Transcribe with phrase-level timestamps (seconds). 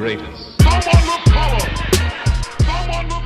[0.00, 0.54] greatest.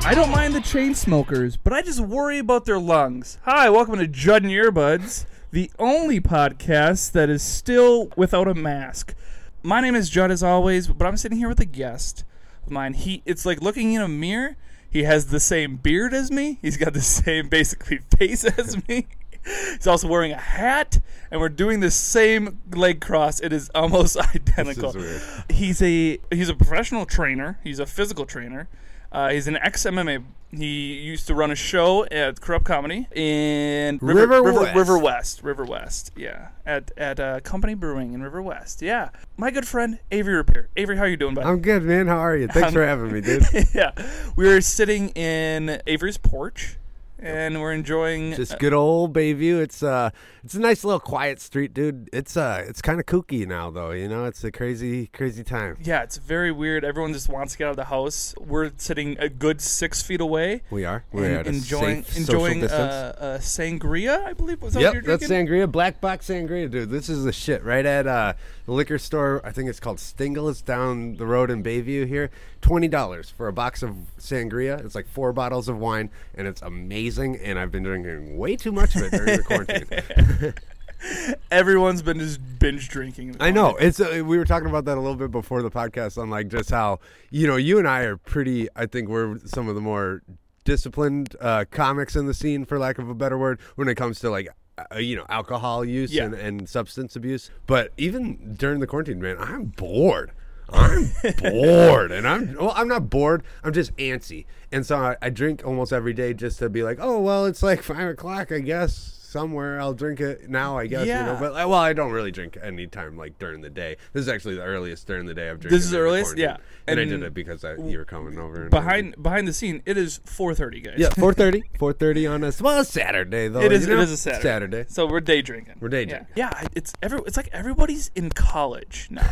[0.05, 3.37] I don't mind the chain smokers, but I just worry about their lungs.
[3.43, 9.15] Hi, welcome to Judd and Earbuds, the only podcast that is still without a mask.
[9.63, 12.25] My name is Judd, as always, but I'm sitting here with a guest
[12.65, 12.93] of mine.
[12.93, 14.57] He, it's like looking in a mirror.
[14.89, 16.59] He has the same beard as me.
[16.61, 19.07] He's got the same basically face as me.
[19.73, 20.99] He's also wearing a hat,
[21.31, 23.39] and we're doing the same leg cross.
[23.39, 24.93] It is almost identical.
[24.93, 25.21] weird.
[25.49, 27.59] He's a he's a professional trainer.
[27.63, 28.67] He's a physical trainer.
[29.11, 30.23] Uh, he's an ex MMA.
[30.51, 34.75] He used to run a show at Corrupt Comedy in River, River River, West.
[34.75, 35.43] River West.
[35.43, 36.11] River West.
[36.15, 38.81] Yeah, at at uh, Company Brewing in River West.
[38.81, 40.69] Yeah, my good friend Avery Repair.
[40.77, 41.47] Avery, how are you doing, buddy?
[41.47, 42.07] I'm good, man.
[42.07, 42.47] How are you?
[42.47, 43.43] Thanks for having me, dude.
[43.73, 43.91] yeah,
[44.35, 46.77] we were sitting in Avery's porch,
[47.25, 48.33] and we're enjoying.
[48.33, 49.61] Just good old Bayview.
[49.61, 50.11] It's uh,
[50.43, 52.09] it's a nice little quiet street, dude.
[52.13, 53.91] It's uh, it's kind of kooky now, though.
[53.91, 55.77] You know, it's a crazy, crazy time.
[55.81, 56.85] yeah, it's very weird.
[56.85, 58.35] Everyone just wants to get out of the house.
[58.39, 60.61] We're sitting a good six feet away.
[60.69, 61.03] We are.
[61.11, 64.93] We're and at a enjoying safe enjoying uh, uh, sangria, I believe was that what
[64.95, 65.47] Yep, that's drinking?
[65.47, 66.89] sangria, black box sangria, dude.
[66.89, 67.63] This is the shit.
[67.63, 68.33] Right at uh,
[68.65, 70.49] the liquor store, I think it's called Stingle.
[70.49, 72.29] It's down the road in Bayview here.
[72.61, 74.83] Twenty dollars for a box of sangria.
[74.83, 77.14] It's like four bottles of wine, and it's amazing.
[77.19, 80.53] And I've been drinking way too much of it during the quarantine.
[81.51, 83.35] Everyone's been just binge drinking.
[83.39, 83.99] I know it's.
[83.99, 86.71] Uh, we were talking about that a little bit before the podcast on like just
[86.71, 86.99] how
[87.29, 88.67] you know you and I are pretty.
[88.75, 90.21] I think we're some of the more
[90.63, 94.19] disciplined uh, comics in the scene, for lack of a better word, when it comes
[94.21, 94.47] to like.
[94.91, 96.25] Uh, you know, alcohol use Yeah.
[96.25, 97.49] and, and substance abuse.
[97.65, 100.33] But even during the quarantine, man, I'm bored.
[100.69, 102.73] I'm bored, and I'm well.
[102.75, 103.43] I'm not bored.
[103.63, 106.97] I'm just antsy, and so I, I drink almost every day just to be like,
[106.99, 108.51] oh well, it's like five o'clock.
[108.51, 110.77] I guess somewhere I'll drink it now.
[110.77, 111.37] I guess you know.
[111.39, 113.97] But uh, well, I don't really drink any time like during the day.
[114.13, 115.77] This is actually the earliest during the day I've drinking.
[115.77, 116.35] This is the earliest?
[116.35, 116.57] quarantine.
[116.61, 116.91] Yeah.
[116.91, 118.61] and, I did it because I, you were coming over.
[118.61, 119.81] And behind behind the scene.
[119.85, 120.95] It is 4:30, guys.
[120.97, 121.63] Yeah, 4:30.
[121.77, 123.59] 4:30 on a well, Saturday though.
[123.59, 123.85] It is.
[123.85, 124.01] you know?
[124.01, 124.43] It is a Saturday.
[124.43, 124.85] Saturday.
[124.87, 125.75] So we're day drinking.
[125.81, 126.05] We're day yeah.
[126.05, 126.27] drinking.
[126.35, 126.67] Yeah.
[126.73, 127.19] It's every.
[127.25, 129.27] It's like everybody's in college now.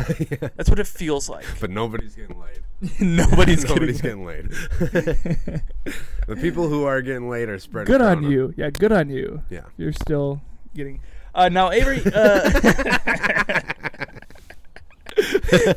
[0.58, 1.46] That's what it feels like.
[1.62, 2.59] But nobody's getting laid.
[3.00, 4.25] Nobody's, Nobody's getting.
[4.25, 4.50] getting laid.
[6.28, 7.90] the people who are getting laid are spreading.
[7.90, 8.53] Good on you.
[8.58, 8.72] Yeah.
[8.72, 9.42] Good on you.
[9.50, 9.62] Yeah.
[9.78, 10.42] You're still
[10.76, 11.00] getting.
[11.36, 12.02] Uh, now, Avery.
[12.06, 12.50] Uh,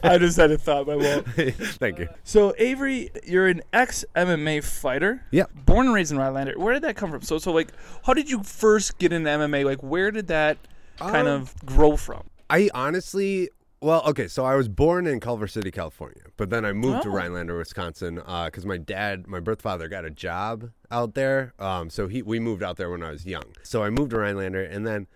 [0.02, 0.88] I just had a thought.
[0.88, 1.26] I won't.
[1.34, 2.08] Thank you.
[2.24, 5.22] So Avery, you're an ex MMA fighter.
[5.30, 5.50] Yep.
[5.66, 6.58] Born and raised in Rhinelander.
[6.58, 7.22] Where did that come from?
[7.22, 7.68] So so like,
[8.04, 9.64] how did you first get into MMA?
[9.64, 10.58] Like, where did that
[10.98, 12.24] kind Um, of grow from?
[12.48, 13.50] I honestly,
[13.80, 17.08] well, okay, so I was born in Culver City, California, but then I moved to
[17.08, 17.12] Oh.
[17.12, 21.52] Rhinelander, Wisconsin, because my dad, my birth father, got a job out there.
[21.58, 23.44] Um, so he, we moved out there when I was young.
[23.62, 25.06] So I moved to Rhinelander, and then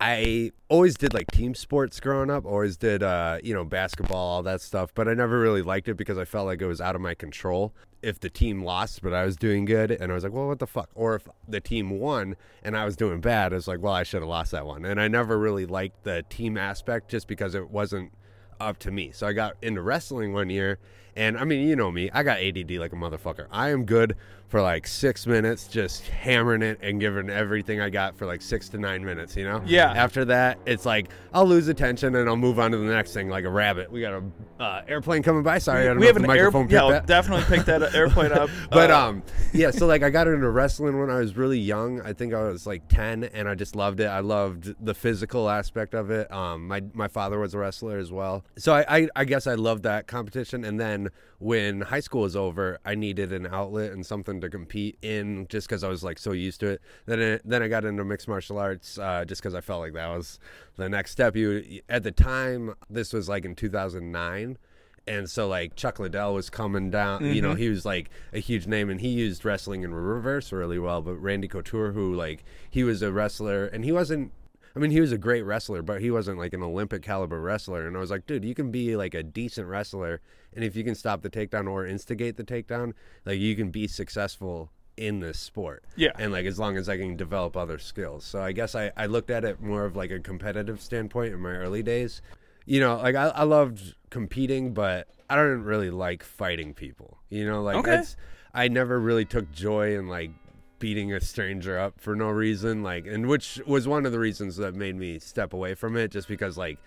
[0.00, 2.46] I always did like team sports growing up.
[2.46, 4.94] Always did, uh, you know, basketball, all that stuff.
[4.94, 7.14] But I never really liked it because I felt like it was out of my
[7.14, 7.74] control.
[8.02, 10.58] If the team lost, but I was doing good, and I was like, well, what
[10.58, 10.88] the fuck?
[10.94, 14.22] Or if the team won and I was doing bad, it's like, well, I should
[14.22, 14.86] have lost that one.
[14.86, 18.12] And I never really liked the team aspect just because it wasn't
[18.58, 19.10] up to me.
[19.12, 20.78] So I got into wrestling one year,
[21.14, 23.46] and I mean, you know me, I got ADD like a motherfucker.
[23.50, 24.16] I am good
[24.50, 28.68] for like six minutes, just hammering it and giving everything I got for like six
[28.70, 29.62] to nine minutes, you know?
[29.64, 29.92] Yeah.
[29.92, 33.28] After that, it's like I'll lose attention and I'll move on to the next thing
[33.28, 33.92] like a rabbit.
[33.92, 34.22] We got a
[34.62, 35.58] uh, airplane coming by.
[35.58, 36.70] Sorry, I we have an microphone air.
[36.70, 38.50] Yeah, I'll definitely pick that airplane up.
[38.70, 39.22] But Uh, um,
[39.52, 39.70] yeah.
[39.70, 42.00] So like, I got into wrestling when I was really young.
[42.00, 44.06] I think I was like ten, and I just loved it.
[44.06, 46.30] I loved the physical aspect of it.
[46.32, 49.54] Um, my my father was a wrestler as well, so I I, I guess I
[49.54, 50.64] loved that competition.
[50.64, 51.10] And then
[51.40, 55.66] when high school was over, I needed an outlet and something to compete in, just
[55.66, 56.82] because I was like so used to it.
[57.06, 59.94] Then it, then I got into mixed martial arts, uh, just because I felt like
[59.94, 60.38] that was
[60.76, 61.34] the next step.
[61.34, 64.58] You at the time, this was like in two thousand nine.
[65.06, 68.66] And so like Chuck Liddell was coming down, you know, he was like a huge
[68.66, 71.00] name and he used wrestling in reverse really well.
[71.00, 74.30] But Randy Couture, who like he was a wrestler and he wasn't
[74.74, 77.86] I mean, he was a great wrestler, but he wasn't like an Olympic caliber wrestler.
[77.86, 80.20] And I was like, dude, you can be like a decent wrestler,
[80.54, 82.92] and if you can stop the takedown or instigate the takedown,
[83.24, 85.84] like you can be successful in this sport.
[85.96, 86.12] Yeah.
[86.18, 88.24] And like as long as I can develop other skills.
[88.24, 91.40] So I guess I, I looked at it more of like a competitive standpoint in
[91.40, 92.20] my early days.
[92.66, 97.18] You know, like I, I loved competing, but I don't really like fighting people.
[97.30, 97.98] You know, like Okay.
[97.98, 98.16] it's
[98.52, 100.30] I never really took joy in like
[100.80, 104.56] beating a stranger up for no reason like and which was one of the reasons
[104.56, 106.78] that made me step away from it just because like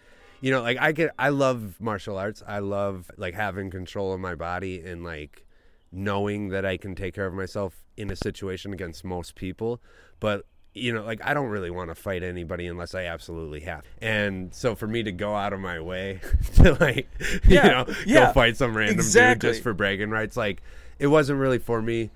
[0.41, 4.19] you know like i get i love martial arts i love like having control of
[4.19, 5.45] my body and like
[5.91, 9.79] knowing that i can take care of myself in a situation against most people
[10.19, 13.83] but you know, like I don't really want to fight anybody unless I absolutely have.
[14.01, 16.19] And so for me to go out of my way
[16.55, 17.07] to like,
[17.47, 19.49] Yeah, you know, yeah, go fight some random exactly.
[19.49, 20.61] dude just for bragging rights, like
[20.99, 22.09] it wasn't really for me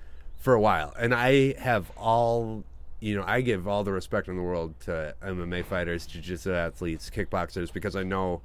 [0.47, 0.93] for a while.
[0.97, 2.63] And I have all,
[3.01, 7.09] you know, I give all the respect in the world to MMA fighters, jiu-jitsu athletes,
[7.09, 8.41] kickboxers because I know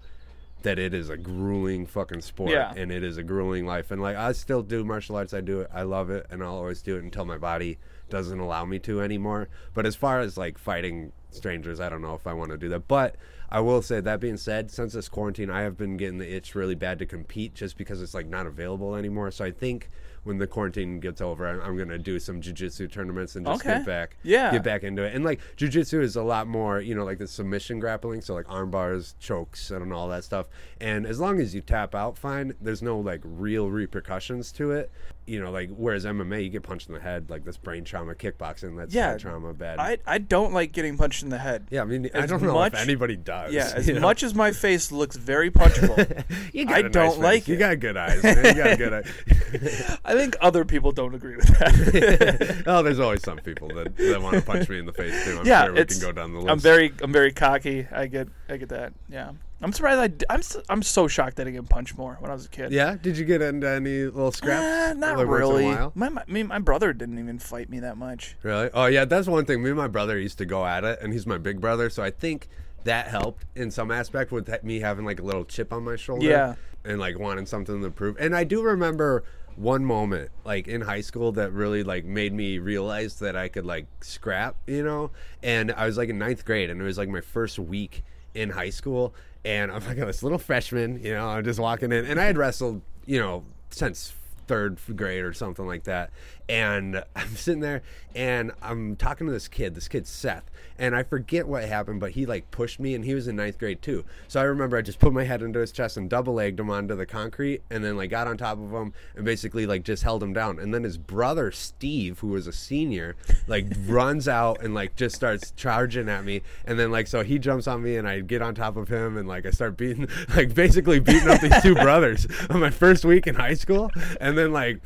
[0.62, 2.72] that it is a grueling fucking sport Yeah.
[2.76, 3.92] and it is a grueling life.
[3.92, 5.32] And like i still do martial arts.
[5.32, 5.70] I do it.
[5.72, 6.26] I love it.
[6.28, 7.78] And i'll always do it until my body
[8.10, 9.48] doesn't allow me to anymore.
[9.72, 12.68] But as far as like fighting strangers i don't know if i want to do
[12.70, 12.88] that.
[12.88, 13.14] But
[13.52, 16.54] i will say that being said since this quarantine i have been getting the itch
[16.56, 19.90] really bad to compete just because it's like not available anymore so i think
[20.24, 23.78] when the quarantine gets over i'm, I'm gonna do some jiu-jitsu tournaments and just Okay.
[23.78, 24.50] get back Yeah.
[24.52, 27.26] get back into it and like jiu-jitsu is a lot more you know like the
[27.28, 30.46] submission grappling so like arm bars chokes and all that stuff
[30.80, 34.90] and as long as you tap out fine there's no like real repercussions to it
[35.26, 38.12] you know like whereas mma you get punched in the head like this brain trauma
[38.14, 39.10] kickboxing that's Yeah.
[39.10, 41.68] head trauma bad I I don't like getting punched in the head.
[41.70, 44.00] yeah i mean i don't know much- if anybody does Yeah, as you know?
[44.00, 45.96] much as my face looks very punchable,
[46.52, 47.18] you I a nice don't face.
[47.18, 47.58] like you it.
[47.58, 48.44] got good eyes man.
[48.44, 52.64] you got good eyes I think other people don't agree with that.
[52.66, 55.38] oh there's always some people that, that want to punch me in the face too
[55.38, 57.86] i'm yeah, sure we can go down the list I'm very I'm very cocky.
[57.92, 58.92] I get I get that.
[59.08, 60.00] Yeah, I'm surprised.
[60.00, 62.46] I d- I'm s- I'm so shocked that I get punched more when I was
[62.46, 62.72] a kid.
[62.72, 65.90] yeah did you get into any little scraps Uh, not like, once in a really.
[65.94, 68.36] My, my me my brother didn't even fight me that much.
[68.42, 68.70] Really?
[68.74, 69.62] Oh yeah, that's one thing.
[69.62, 72.02] Me and my brother used to go at it, and he's my big brother, so
[72.02, 72.48] I think
[72.84, 75.96] that helped in some aspect with that- me having like a little chip on my
[75.96, 76.26] shoulder.
[76.26, 76.54] Yeah.
[76.84, 78.16] And like wanting something to prove.
[78.18, 79.22] And I do remember
[79.54, 83.64] one moment like in high school that really like made me realize that I could
[83.64, 85.12] like scrap, you know.
[85.44, 88.02] And I was like in ninth grade, and it was like my first week
[88.34, 89.14] in high school,
[89.44, 92.36] and I'm like this little freshman, you know, I'm just walking in, and I had
[92.36, 94.12] wrestled, you know, since
[94.46, 96.10] third grade or something like that.
[96.48, 97.82] And I'm sitting there
[98.14, 102.12] and I'm talking to this kid, this kid Seth, and I forget what happened, but
[102.12, 104.04] he like pushed me and he was in ninth grade too.
[104.28, 106.70] So I remember I just put my head into his chest and double legged him
[106.70, 110.02] onto the concrete and then like got on top of him and basically like just
[110.02, 110.58] held him down.
[110.58, 113.16] And then his brother Steve, who was a senior,
[113.46, 116.42] like runs out and like just starts charging at me.
[116.64, 119.16] And then like so he jumps on me and I get on top of him
[119.16, 123.04] and like I start beating like basically beating up these two brothers on my first
[123.04, 123.90] week in high school.
[124.20, 124.80] And then like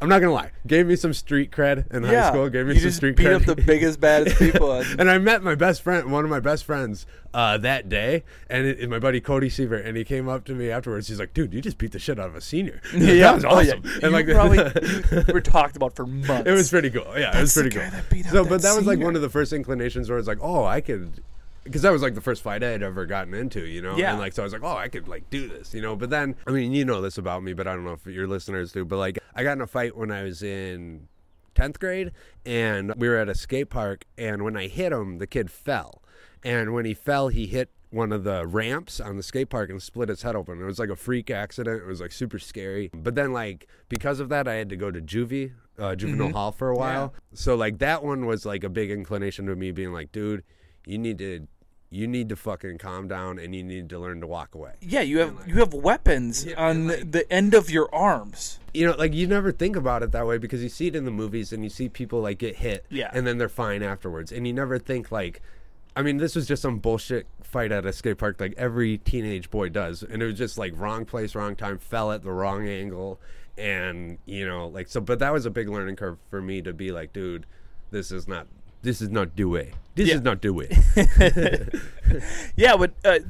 [0.00, 2.48] I'm not gonna lie, gave me some street cred in high yeah, school.
[2.50, 3.36] Gave me you some street beat cred.
[3.36, 4.72] up the biggest baddest people.
[4.72, 8.24] and- and I met my best friend, one of my best friends, uh, that day,
[8.50, 11.06] and it, my buddy Cody Seaver, and he came up to me afterwards.
[11.06, 12.80] He's like, "Dude, you just beat the shit out of a senior.
[12.96, 13.74] yeah, that was Oh, yeah.
[13.74, 14.58] awesome." You And like, probably
[15.28, 16.48] you were talked about for months.
[16.48, 17.06] it was pretty cool.
[17.16, 18.00] Yeah, it was That's pretty cool.
[18.10, 20.64] beat so, but that was like one of the first inclinations where it's like, "Oh,
[20.64, 21.22] I could."
[21.64, 24.10] Because that was like the first fight I had ever gotten into, you know, Yeah.
[24.10, 25.94] and like so I was like, oh, I could like do this, you know.
[25.96, 28.26] But then, I mean, you know this about me, but I don't know if your
[28.26, 28.84] listeners do.
[28.84, 31.08] But like, I got in a fight when I was in
[31.54, 32.12] 10th grade
[32.46, 36.02] and we were at a skate park and when I hit him the kid fell
[36.42, 39.82] and when he fell he hit one of the ramps on the skate park and
[39.82, 40.58] split his head open.
[40.62, 41.82] It was like a freak accident.
[41.82, 42.90] It was like super scary.
[42.94, 46.52] But then like because of that I had to go to juvie uh, juvenile hall
[46.52, 47.12] for a while.
[47.34, 50.42] So like that one was like a big inclination to me being like, dude,
[50.86, 51.46] you need to
[51.94, 54.72] you need to fucking calm down and you need to learn to walk away.
[54.80, 58.58] yeah, you have you have weapons on the, the end of your arms.
[58.72, 61.04] you know, like you never think about it that way because you see it in
[61.04, 63.10] the movies and you see people like get hit, Yeah.
[63.12, 65.42] and then they're fine afterwards, and you never think like,
[65.94, 69.50] I mean, this was just some bullshit fight at a skate park like every teenage
[69.50, 72.66] boy does, and it was just like wrong place, wrong time, fell at the wrong
[72.66, 73.20] angle,
[73.58, 75.02] and you know, like so.
[75.02, 77.44] But that was a big learning curve for me to be like, dude,
[77.90, 78.46] this is not.
[78.82, 79.72] This is not do it.
[79.94, 80.14] This Yeah.
[80.16, 80.72] is not do it.
[82.56, 83.20] Yeah, but uh,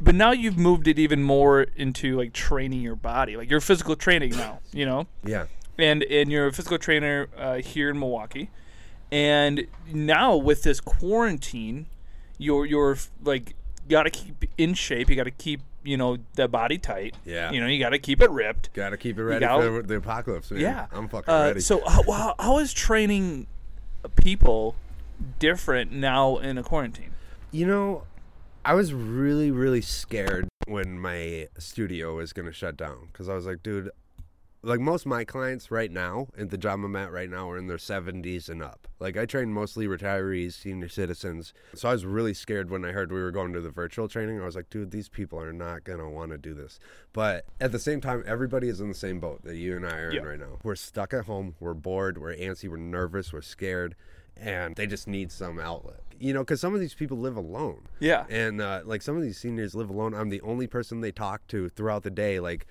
[0.00, 3.36] but now you've moved it even more into like training your body.
[3.36, 5.46] Like you're physical training now, you know, yeah.
[5.78, 8.50] and and you're a physical trainer uh, here in Milwaukee,
[9.12, 11.86] and now with this quarantine,
[12.36, 13.54] you're you're like
[13.88, 15.08] got to keep in shape.
[15.08, 17.14] You got to keep you know the body tight.
[17.24, 17.52] Yeah.
[17.52, 18.72] you know you got to keep it ripped.
[18.72, 20.60] Got to keep it ready gotta- for the apocalypse, man.
[20.60, 21.60] Yeah, I'm fucking uh, ready.
[21.60, 23.46] So how, how is training
[24.16, 24.74] people
[25.38, 27.12] different now in a quarantine?
[27.50, 28.04] You know,
[28.64, 33.34] I was really, really scared when my studio was going to shut down because I
[33.34, 33.90] was like, dude,
[34.64, 37.58] like most of my clients right now at the job I'm at right now are
[37.58, 38.86] in their 70s and up.
[39.00, 41.52] Like I train mostly retirees, senior citizens.
[41.74, 44.40] So I was really scared when I heard we were going to the virtual training.
[44.40, 46.78] I was like, dude, these people are not going to want to do this.
[47.12, 49.96] But at the same time, everybody is in the same boat that you and I
[49.98, 50.20] are Yeah.
[50.20, 50.58] in right now.
[50.62, 51.56] We're stuck at home.
[51.58, 52.16] We're bored.
[52.18, 52.68] We're antsy.
[52.68, 53.32] We're nervous.
[53.32, 53.96] We're scared.
[54.36, 56.00] And they just need some outlet.
[56.18, 57.88] You know, because some of these people live alone.
[57.98, 58.26] Yeah.
[58.28, 60.14] And uh, like some of these seniors live alone.
[60.14, 62.38] I'm the only person they talk to throughout the day.
[62.40, 62.66] Like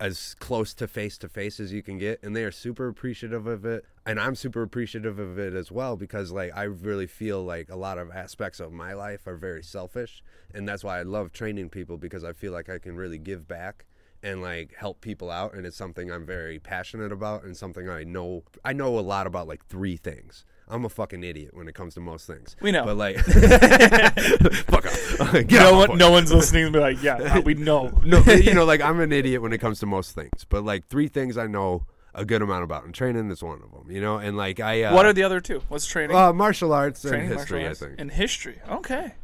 [0.00, 3.46] as close to face to face as you can get and they are super appreciative
[3.46, 7.44] of it and i'm super appreciative of it as well because like i really feel
[7.44, 10.22] like a lot of aspects of my life are very selfish
[10.52, 13.46] and that's why i love training people because i feel like i can really give
[13.46, 13.86] back
[14.20, 18.02] and like help people out and it's something i'm very passionate about and something i
[18.02, 21.74] know i know a lot about like three things I'm a fucking idiot when it
[21.74, 22.56] comes to most things.
[22.60, 22.84] We know.
[22.84, 25.32] But like, fuck off.
[25.32, 27.88] Get no one, no one's listening be like, yeah, uh, we know.
[28.04, 30.44] no, you know, like I'm an idiot when it comes to most things.
[30.48, 33.72] But like three things I know a good amount about, and training is one of
[33.72, 33.90] them.
[33.90, 35.62] You know, and like I, uh, what are the other two?
[35.68, 36.16] What's training?
[36.16, 37.94] uh, martial arts training, and history, I think.
[37.98, 38.60] and history.
[38.70, 39.14] Okay,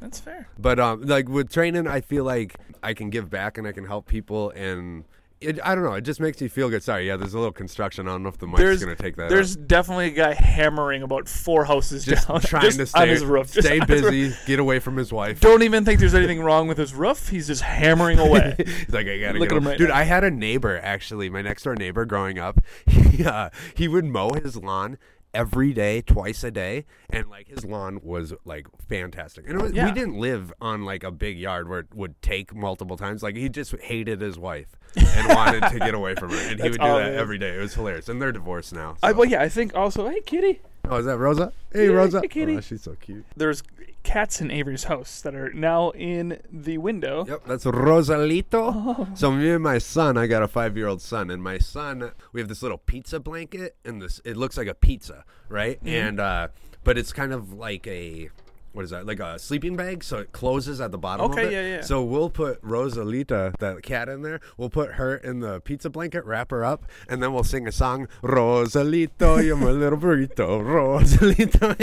[0.00, 0.48] that's fair.
[0.58, 3.84] But um, like with training, I feel like I can give back and I can
[3.84, 5.04] help people, and
[5.40, 6.82] it, I don't know, it just makes me feel good.
[6.82, 8.08] Sorry, yeah, there's a little construction.
[8.08, 9.28] I don't know if the mic's There's gonna take that.
[9.28, 9.66] There's up.
[9.68, 13.24] definitely a guy hammering about four houses just down, trying just to stay, on his
[13.24, 13.52] roof.
[13.52, 14.02] just stay his roof.
[14.10, 15.40] busy, get away from his wife.
[15.40, 17.28] Don't even think there's anything wrong with his roof.
[17.28, 18.56] He's just hammering away.
[18.58, 19.66] He's like, I gotta Look get at him home.
[19.68, 19.96] right Dude, now.
[19.96, 22.60] I had a neighbor actually, my next door neighbor growing up.
[23.08, 24.96] He, uh, he would mow his lawn
[25.38, 29.48] every day, twice a day, and like his lawn was like fantastic.
[29.48, 29.86] And it was, Yeah.
[29.86, 33.22] we didn't live on like a big yard where it would take multiple times.
[33.22, 36.68] Like he just hated his wife and wanted to get away from her, and he
[36.70, 37.50] would do that every day.
[37.56, 38.96] It was hilarious, and they're divorced now.
[39.02, 40.60] I, well, yeah, I think also, hey, kitty.
[40.90, 41.52] Oh, is that Rosa?
[41.72, 42.22] Hey, Yeah, Rosa.
[42.30, 42.56] hey.
[42.56, 43.24] Oh, she's so cute.
[43.36, 43.62] There's
[44.02, 47.26] cats in Avery's house that are now in the window.
[47.26, 49.16] Yep, that's Rosalito.
[49.16, 52.48] So me and my son, I got a five-year-old son, and my son, we have
[52.48, 55.78] this little pizza blanket, and this it looks like a pizza, right?
[55.78, 55.88] Mm-hmm.
[55.88, 56.48] And uh,
[56.84, 58.30] but it's kind of like a
[58.78, 59.06] what is that?
[59.06, 61.32] Like a sleeping bag, so it closes at the bottom.
[61.32, 61.52] Okay, of it.
[61.52, 61.80] yeah, yeah.
[61.80, 64.38] So we'll put Rosalita, the cat, in there.
[64.56, 67.72] We'll put her in the pizza blanket, wrap her up, and then we'll sing a
[67.72, 68.06] song.
[68.22, 71.74] Rosalito, you're my little burrito, Rosalito,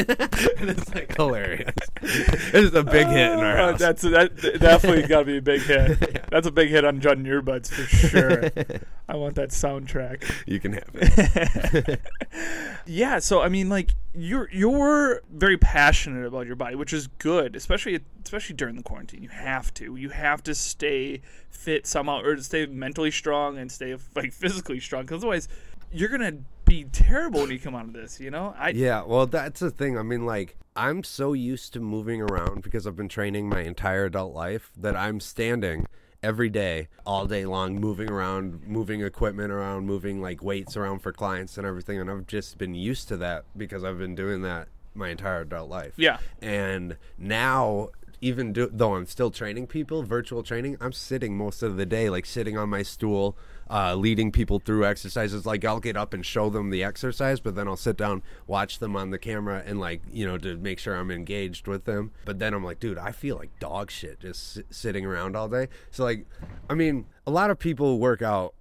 [0.61, 1.73] and it's like hilarious.
[2.01, 3.79] it's a big hit in our Uh, house.
[3.79, 6.29] That's that definitely got to be a big hit.
[6.31, 8.49] That's a big hit on Judd Earbuds for sure.
[9.09, 10.23] I want that soundtrack.
[10.47, 12.01] You can have it.
[12.87, 17.55] Yeah, so I mean, like you're you're very passionate about your body, which is good,
[17.55, 19.23] especially especially during the quarantine.
[19.23, 23.97] You have to, you have to stay fit somehow, or stay mentally strong and stay
[24.15, 25.01] like physically strong.
[25.01, 25.47] Because otherwise,
[25.91, 28.19] you're gonna be terrible when you come out of this.
[28.19, 29.97] You know, I Yeah, well, that's the thing.
[29.97, 34.05] I mean, like, I'm so used to moving around because I've been training my entire
[34.05, 35.87] adult life that I'm standing
[36.21, 41.11] every day, all day long, moving around, moving equipment around, moving like weights around for
[41.11, 41.99] clients and everything.
[41.99, 45.69] And I've just been used to that because I've been doing that my entire adult
[45.69, 45.93] life.
[45.97, 46.17] Yeah.
[46.41, 47.89] And now,
[48.21, 52.09] even do, though I'm still training people, virtual training, I'm sitting most of the day,
[52.09, 53.37] like sitting on my stool,
[53.69, 55.45] uh, leading people through exercises.
[55.45, 58.79] Like I'll get up and show them the exercise, but then I'll sit down, watch
[58.79, 62.11] them on the camera, and like you know to make sure I'm engaged with them.
[62.25, 65.49] But then I'm like, dude, I feel like dog shit just s- sitting around all
[65.49, 65.67] day.
[65.91, 66.25] So like,
[66.69, 68.53] I mean, a lot of people work out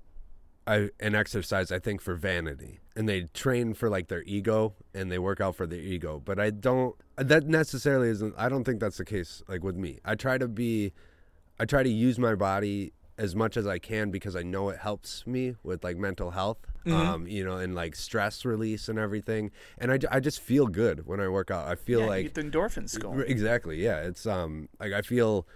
[0.66, 5.10] I, an exercise I think for vanity and they train for like their ego and
[5.10, 8.80] they work out for their ego but I don't that necessarily isn't I don't think
[8.80, 10.92] that's the case like with me I try to be
[11.58, 14.78] I try to use my body as much as I can because I know it
[14.80, 19.50] helps me with like mental health um you know and like stress release and everything
[19.78, 22.34] and I, I just feel good when I work out I feel yeah, like get
[22.34, 23.20] the endorphins going.
[23.26, 23.82] Exactly.
[23.82, 24.00] Yeah.
[24.00, 25.46] It's um like I feel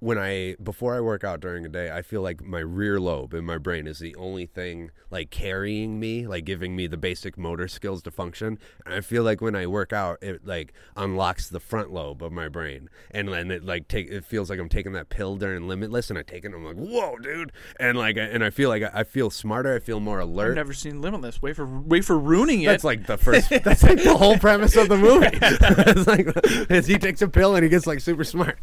[0.00, 3.32] when I before I work out during a day, I feel like my rear lobe
[3.32, 7.38] in my brain is the only thing like carrying me, like giving me the basic
[7.38, 8.58] motor skills to function.
[8.84, 12.32] And I feel like when I work out, it like unlocks the front lobe of
[12.32, 15.68] my brain, and then it like take it feels like I'm taking that pill during
[15.68, 18.68] Limitless, and I take it, and I'm like, whoa, dude, and like and I feel
[18.68, 20.54] like I, feel smarter, I feel more I've alert.
[20.54, 21.40] never seen Limitless.
[21.40, 22.66] Wait for wait for ruining it.
[22.66, 23.48] That's like the first.
[23.64, 25.28] That's like the whole premise of the movie.
[25.32, 28.58] it's like he takes a pill and he gets like super smart.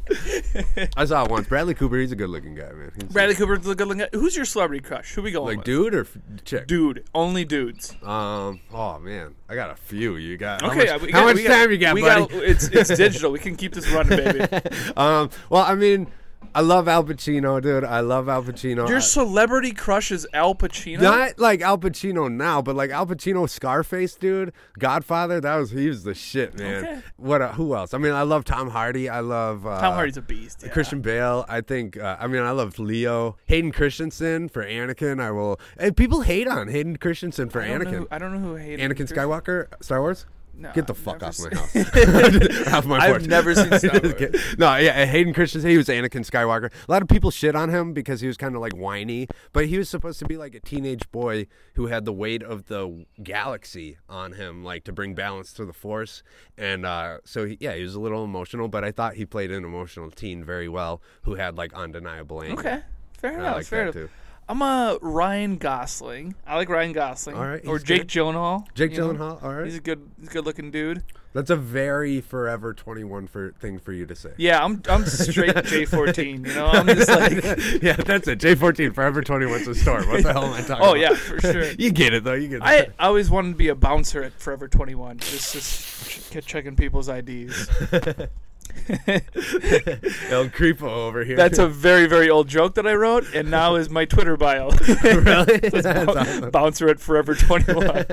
[0.97, 1.48] I saw it once.
[1.48, 1.98] Bradley Cooper.
[1.98, 2.92] He's a good looking guy, man.
[2.96, 4.00] He's Bradley Cooper's a good looking.
[4.01, 4.10] Guy.
[4.13, 5.13] Who's your celebrity crush?
[5.13, 5.66] Who we going like with?
[5.66, 6.68] dude or f- chick.
[6.68, 7.92] Dude, only dudes.
[8.04, 8.60] Um.
[8.74, 10.16] Oh man, I got a few.
[10.18, 12.01] You got how Okay, much, we how got- much we got- time you got, we
[12.01, 12.25] buddy?
[12.28, 13.32] Got, it's it's digital.
[13.32, 14.40] We can keep this running, baby.
[14.98, 15.30] um.
[15.50, 16.08] Well, I mean,
[16.53, 17.86] I love Al Pacino, dude.
[17.86, 18.88] I love Al Pacino.
[18.89, 21.00] Your I- celebrity crush is Al Pacino.
[21.00, 25.39] not like Al Pacino now, but like Al Pacino, Scarface, dude, Godfather.
[25.39, 26.83] That was he was the shit, man.
[26.83, 27.00] Okay.
[27.15, 27.41] What?
[27.41, 27.93] Uh, who else?
[27.93, 29.07] I mean, I love Tom Hardy.
[29.07, 30.62] I love uh, Tom Hardy's a beast.
[30.63, 30.71] yeah.
[30.71, 31.45] Christian Bale.
[31.48, 31.95] I think.
[31.98, 33.38] Uh, I mean, I love Leo.
[33.45, 35.21] Hayden Christensen for Anakin.
[35.21, 35.57] I will.
[35.95, 37.91] People hate on Hayden Christensen for I Anakin.
[37.93, 40.25] who, I don't know who hated Anakin Skywalker, Star Wars.
[40.62, 42.68] No, Get the I've fuck off my house.
[42.74, 43.27] off my I've porch.
[43.27, 44.13] never seen Star Wars.
[44.13, 44.39] kidding.
[44.60, 45.70] no, yeah, Hayden Christensen.
[45.72, 46.72] He was Anakin Skywalker.
[46.88, 49.65] A lot of people shit on him because he was kind of like whiny, but
[49.65, 53.06] he was supposed to be like a teenage boy who had the weight of the
[53.24, 56.22] galaxy on him, like to bring balance to the Force.
[56.58, 59.51] And uh, so, he, yeah, he was a little emotional, but I thought he played
[59.51, 62.60] an emotional teen very well, who had like undeniable anger.
[62.60, 62.80] Okay,
[63.18, 63.56] fair enough.
[63.56, 63.94] like fair enough.
[63.96, 64.10] too.
[64.51, 66.36] I'm a Ryan Gosling.
[66.46, 67.38] I like Ryan Gosling.
[67.38, 68.08] All right, Or Jake good.
[68.10, 68.65] Gyllenhaal.
[68.75, 69.13] Jake you know?
[69.13, 69.41] Gyllenhaal.
[69.41, 69.63] All right.
[69.63, 71.03] He's a good, good looking dude.
[71.31, 74.34] That's a very forever 21 for thing for you to say.
[74.36, 76.46] Yeah, I'm I'm straight J14.
[76.46, 77.31] You know, I'm just like,
[77.81, 78.39] yeah, that's it.
[78.39, 80.05] J14 Forever 21's a store.
[80.05, 81.00] What the hell am I talking oh about?
[81.00, 81.72] yeah, for sure.
[81.72, 82.34] You get it though.
[82.34, 82.93] You get I, it.
[83.00, 85.20] I always wanted to be a bouncer at Forever 21.
[85.20, 87.70] Just just ch- checking people's IDs.
[90.30, 91.36] El Creepo over here.
[91.36, 94.70] That's a very very old joke that I wrote, and now is my Twitter bio.
[95.04, 95.58] really.
[95.60, 96.50] That's bou- awesome.
[96.51, 98.06] Bouncer at Forever 21.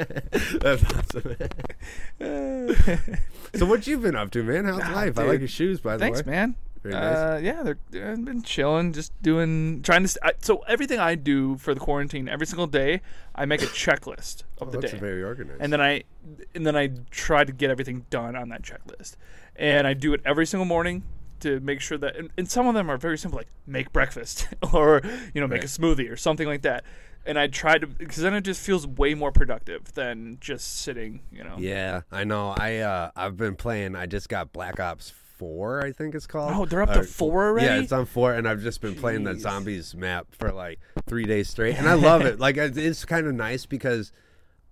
[0.61, 1.37] That's awesome.
[3.55, 4.65] so what you been up to, man?
[4.65, 5.19] How's Ah, life?
[5.19, 6.23] I like your shoes, by the Thanks, way.
[6.25, 6.55] Thanks, man.
[6.83, 7.17] Very nice.
[7.17, 10.09] Uh, yeah, they're I've been chilling, just doing, trying to.
[10.09, 13.01] St- I, so everything I do for the quarantine, every single day,
[13.35, 15.61] I make a checklist of Oh, the that's day, very organized.
[15.61, 16.05] and then I,
[16.55, 19.17] and then I try to get everything done on that checklist,
[19.59, 21.03] and I do it every single morning
[21.41, 22.17] to make sure that.
[22.17, 25.03] And, and some of them are very simple, like make breakfast or
[25.35, 25.65] you know make Right.
[25.65, 26.85] a smoothie or something like that.
[27.27, 31.21] And I try to because then it just feels way more productive than just sitting.
[31.31, 31.57] You know.
[31.59, 32.55] yeah, I know.
[32.57, 33.95] I uh, I've been playing.
[33.97, 36.53] I just got Black Ops Four, I think it's called.
[36.53, 37.67] Oh, they're up to Or- four already?
[37.67, 41.27] Yeah, it's on four, and I've just been playing the zombies map for like three
[41.27, 42.41] days straight, and I love it.
[42.41, 44.11] Like it's kind of nice because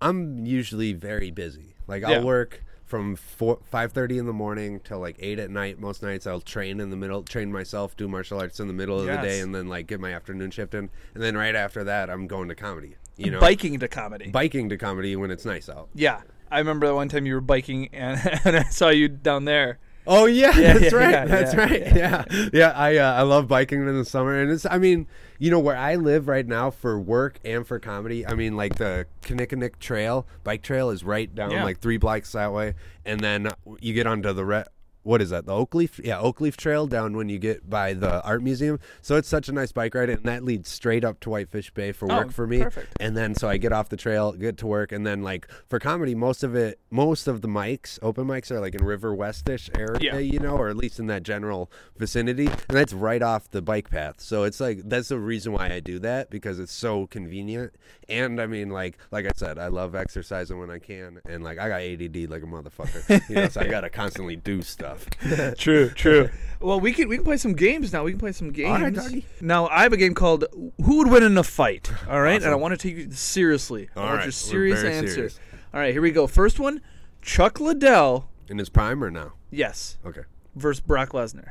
[0.01, 1.75] I'm usually very busy.
[1.87, 5.79] Like I'll work from four five thirty in the morning till like eight at night.
[5.79, 8.99] Most nights I'll train in the middle, train myself, do martial arts in the middle
[8.99, 11.83] of the day, and then like get my afternoon shift in, and then right after
[11.83, 12.95] that I'm going to comedy.
[13.17, 14.29] You know, Biking to comedy.
[14.29, 15.89] biking to comedy when it's nice out.
[15.95, 19.45] Yeah, I remember that one time you were biking and, and I saw you down
[19.45, 19.79] there.
[20.07, 21.11] Oh yeah, Yeah, that's right.
[21.11, 21.95] yeah, that's yeah, right.
[21.95, 22.71] Yeah, yeah.
[22.71, 24.65] I uh, I love biking in the summer, and it's.
[24.65, 28.25] I mean, you know, where I live right now for work and for comedy.
[28.25, 32.53] I mean, like the Kinnickinnic Trail bike trail is right down like three blocks that
[32.53, 32.73] way,
[33.05, 33.49] and then
[33.81, 34.63] you get onto the re-
[35.07, 35.45] what is that?
[35.45, 38.79] The Oakleaf, yeah, Oakleaf Trail down when you get by the art museum.
[39.01, 41.91] So it's such a nice bike ride, and that leads straight up to Whitefish Bay
[41.93, 42.61] for Oh, work for me.
[42.63, 42.93] perfect.
[42.99, 45.79] And then so I get off the trail, get to work, and then like for
[45.79, 49.69] comedy, most of it, most of the mics, open mics are like in River Westish
[49.77, 50.17] area, Yeah.
[50.19, 53.89] you know, or at least in that general vicinity, and that's right off the bike
[53.89, 54.15] path.
[54.19, 57.73] So it's like that's the reason why I do that because it's so convenient.
[58.09, 61.59] And I mean, like like I said, I love exercising when I can, and like
[61.59, 64.96] I got ADD like a motherfucker, you know, so I gotta constantly do stuff.
[65.57, 66.29] True, true.
[66.59, 68.03] well, we can we can play some games now.
[68.03, 68.69] We can play some games.
[68.69, 69.25] All right, doggy.
[69.41, 70.45] Now I have a game called
[70.83, 71.91] Who Would Win in a Fight.
[72.09, 73.89] All right, and I want to take you seriously.
[73.95, 75.13] I All want right, your we're serious very answer.
[75.13, 75.39] serious.
[75.73, 76.27] All right, here we go.
[76.27, 76.81] First one,
[77.21, 78.29] Chuck Liddell.
[78.49, 79.33] In his prime or now?
[79.51, 80.21] Yes, Okay.
[80.55, 81.49] versus Brock Lesnar.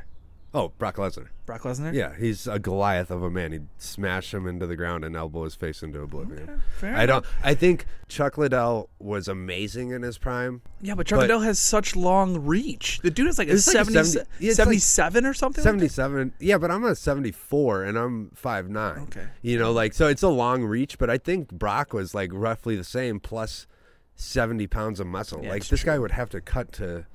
[0.53, 1.27] Oh, Brock Lesnar.
[1.45, 1.93] Brock Lesnar.
[1.93, 3.51] Yeah, he's a Goliath of a man.
[3.51, 6.61] He'd smash him into the ground and elbow his face into oblivion.
[6.77, 7.25] fair I don't.
[7.43, 10.61] I think Chuck Liddell was amazing in his prime.
[10.81, 12.99] Yeah, but Chuck But- Liddell has such long reach.
[13.03, 15.61] The dude is like a, like 70, 70 yeah, it's like 77 or something.
[15.63, 15.67] like?
[15.67, 16.33] Seventy-seven.
[16.39, 18.99] Yeah, but I'm a seventy-four and I'm five nine.
[19.03, 19.27] Okay.
[19.41, 20.97] You know, like so, it's a long reach.
[20.97, 23.67] But I think Brock was like roughly the same, plus
[24.15, 25.43] seventy pounds of muscle.
[25.43, 25.91] Yeah, like this true.
[25.93, 27.05] guy would have to cut to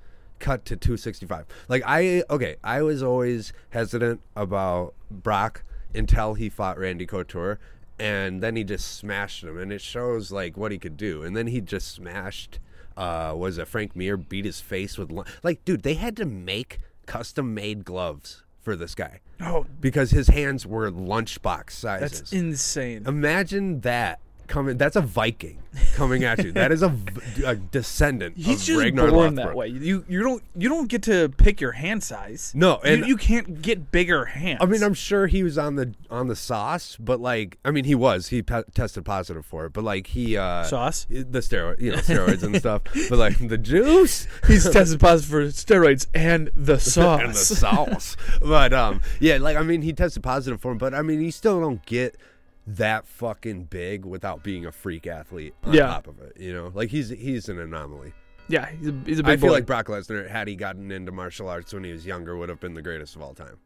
[0.42, 5.62] cut to 265 like i okay i was always hesitant about brock
[5.94, 7.58] until he fought randy couture
[8.02, 11.22] and then he just smashed him and it shows like what he could do.
[11.22, 12.58] And then he just smashed
[12.94, 15.10] uh was it frank mir beat his face with
[15.42, 19.20] like dude they had to make custom made gloves for this guy.
[19.40, 22.20] Oh, because his hands were lunchbox sizes.
[22.20, 23.04] that's insane.
[23.06, 24.20] imagine that
[24.52, 25.58] coming that's a viking
[25.94, 26.90] coming at you That is a
[27.70, 29.36] descendant He's of just Ragnar born Lothbrok.
[29.36, 29.68] that way.
[29.68, 32.52] You you don't you don't get to pick your hand size.
[32.54, 34.58] No, You- and- you, can't get bigger hands.
[34.60, 37.84] I mean, I'm sure he was on the on the sauce, but like, I mean,
[37.84, 38.28] he was.
[38.28, 41.06] He pe- tested positive for it, but like, he uh Sauce?
[41.08, 42.82] the steroid, you know, steroids and stuff.
[43.08, 47.20] But like the juice he's tested positive for steroids and the sauce.
[47.22, 48.16] and the sauce.
[48.42, 51.30] but um, yeah, like I mean, he tested positive for him, but I mean, you
[51.32, 52.16] still don't get
[52.66, 55.86] that fucking big without being a freak athlete on Yeah.
[55.86, 56.36] top of it.
[56.38, 58.12] You know, like he's he's an anomaly.
[58.48, 59.54] yeah, he's a, he's a big I feel boy.
[59.54, 62.60] like Brock Lesnar, had he gotten into martial arts when he was younger, would have
[62.60, 63.56] been the greatest of all time.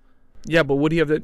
[0.47, 1.23] yeah, but would he have that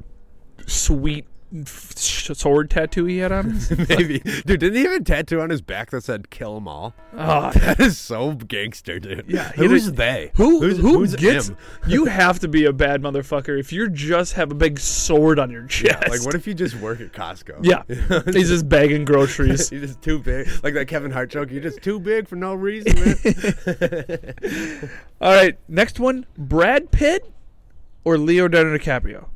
[0.66, 1.26] sweet
[1.66, 3.58] sword tattoo he had on?
[3.88, 4.60] Maybe, dude.
[4.60, 6.94] Didn't he have a tattoo on his back that said "Kill 'em all"?
[7.16, 9.24] Ah, That is so gangster, dude.
[9.28, 10.30] Yeah, who's did- they?
[10.36, 11.48] Who who's, who who's gets?
[11.48, 11.56] him?
[11.86, 15.50] You have to be a bad motherfucker if you just have a big sword on
[15.50, 16.08] your chest.
[16.08, 17.58] Like, what if you just work at Costco?
[17.62, 17.82] Yeah,
[18.32, 19.70] he's just bagging groceries.
[19.70, 20.48] You're just too big.
[20.62, 21.50] Like that Kevin Hart joke.
[21.50, 23.16] You're just too big for no reason, man.
[25.20, 27.30] All right, next one: Brad Pitt
[28.04, 29.26] or Leonardo DiCaprio.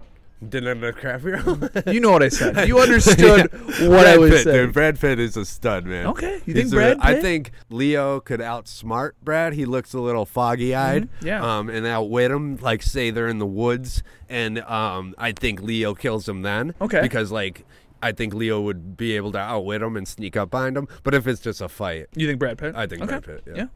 [0.46, 1.86] Didn't DiCaprio?
[1.92, 2.68] You know what I said.
[2.68, 4.66] You understood what Brad I was Pitt, saying.
[4.66, 6.06] Dude, Brad Pitt is a stud, man.
[6.08, 9.54] Okay, you He's think a- Brad I think Leo could outsmart Brad.
[9.54, 11.04] He looks a little foggy-eyed.
[11.04, 11.58] Mhm, yeah.
[11.58, 12.56] Um, and outwit him.
[12.56, 16.74] Like say they're in the woods, and um, I think Leo kills him then.
[16.82, 17.00] Okay.
[17.00, 17.64] Because like
[18.02, 20.86] I think Leo would be able to outwit him and sneak up behind him.
[21.02, 22.74] But if it's just a fight, You think Brad Pitt?
[22.76, 23.20] I think Okay.
[23.20, 23.54] Brad Pitt.
[23.56, 23.66] Yeah.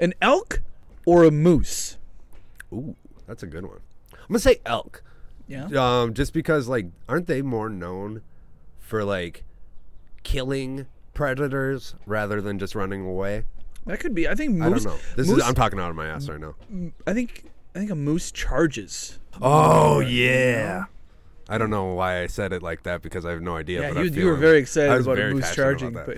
[0.00, 0.60] An elk
[1.06, 1.98] or a moose?
[2.72, 2.96] Ooh,
[3.28, 3.78] that's a good one.
[4.12, 5.03] I'm gonna say elk.
[5.46, 5.66] Yeah.
[5.74, 8.22] Um, just because like, aren't they more known
[8.78, 9.44] for like
[10.22, 13.44] killing predators rather than just running away?
[13.86, 14.26] That could be.
[14.28, 14.84] I think I moose.
[14.84, 15.00] don't know.
[15.16, 16.54] This moose, is I'm talking out of my ass right now.
[17.06, 17.50] I think.
[17.74, 19.18] I think a moose charges.
[19.42, 20.84] Oh yeah.
[21.48, 23.82] I don't know why I said it like that because I have no idea.
[23.82, 25.92] Yeah, but I you, you were very I excited was about a very moose charging,
[25.92, 26.16] but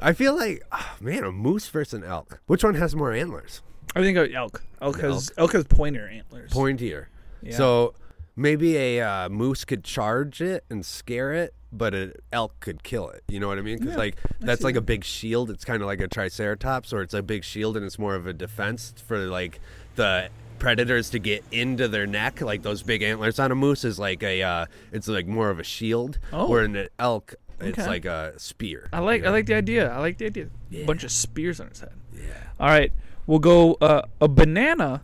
[0.00, 2.40] I feel like, oh, man, a moose versus an elk.
[2.46, 3.60] Which one has more antlers?
[3.94, 4.62] I think elk.
[4.80, 6.50] Elk An has elk has pointer antlers.
[6.50, 7.06] Pointier.
[7.42, 7.56] Yeah.
[7.56, 7.94] So
[8.36, 13.08] maybe a uh, moose could charge it and scare it, but an elk could kill
[13.10, 13.22] it.
[13.28, 13.78] You know what I mean?
[13.78, 14.80] Because Yeah, like that's like that.
[14.80, 15.50] a big shield.
[15.50, 18.26] It's kind of like a triceratops, or it's a big shield and it's more of
[18.26, 19.60] a defense for like
[19.96, 22.40] the predators to get into their neck.
[22.40, 25.58] Like those big antlers on a moose is like a, uh, it's like more of
[25.58, 26.18] a shield.
[26.32, 26.48] Oh.
[26.48, 27.88] Where an elk, it's Okay.
[27.88, 28.88] like a spear.
[28.92, 29.90] I like you I like the idea.
[29.92, 30.48] I like the idea.
[30.70, 30.84] Yeah.
[30.86, 31.92] Bunch of spears on his head.
[32.14, 32.22] Yeah.
[32.60, 32.92] All right,
[33.26, 35.02] we'll go uh, a banana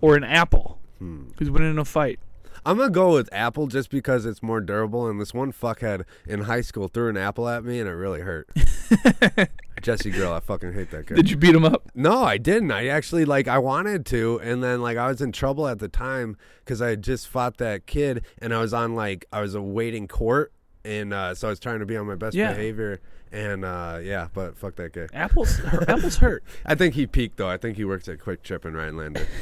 [0.00, 0.78] or an apple.
[0.98, 1.24] Hmm.
[1.38, 2.20] Who's winning in a fight?
[2.64, 5.08] I'm gonna go with apple just because it's more durable.
[5.08, 8.20] And this one fuckhead in high school threw an apple at me, and it really
[8.20, 8.48] hurt.
[9.82, 11.16] Jesse Grill, I fucking hate that guy.
[11.16, 11.90] Did you beat him up?
[11.94, 12.70] No, I didn't.
[12.70, 15.88] I actually like I wanted to, and then like I was in trouble at the
[15.88, 19.54] time because I had just fought that kid, and I was on like I was
[19.56, 20.52] awaiting court,
[20.84, 22.52] and uh, so I was trying to be on my best Yeah.
[22.52, 23.00] behavior,
[23.32, 25.06] and uh, yeah, but fuck that guy.
[25.14, 25.60] Apples.
[25.88, 26.44] apples hurt.
[26.66, 27.48] I think he peaked though.
[27.48, 29.26] I think he works at Kwik Trip in Rhinelander.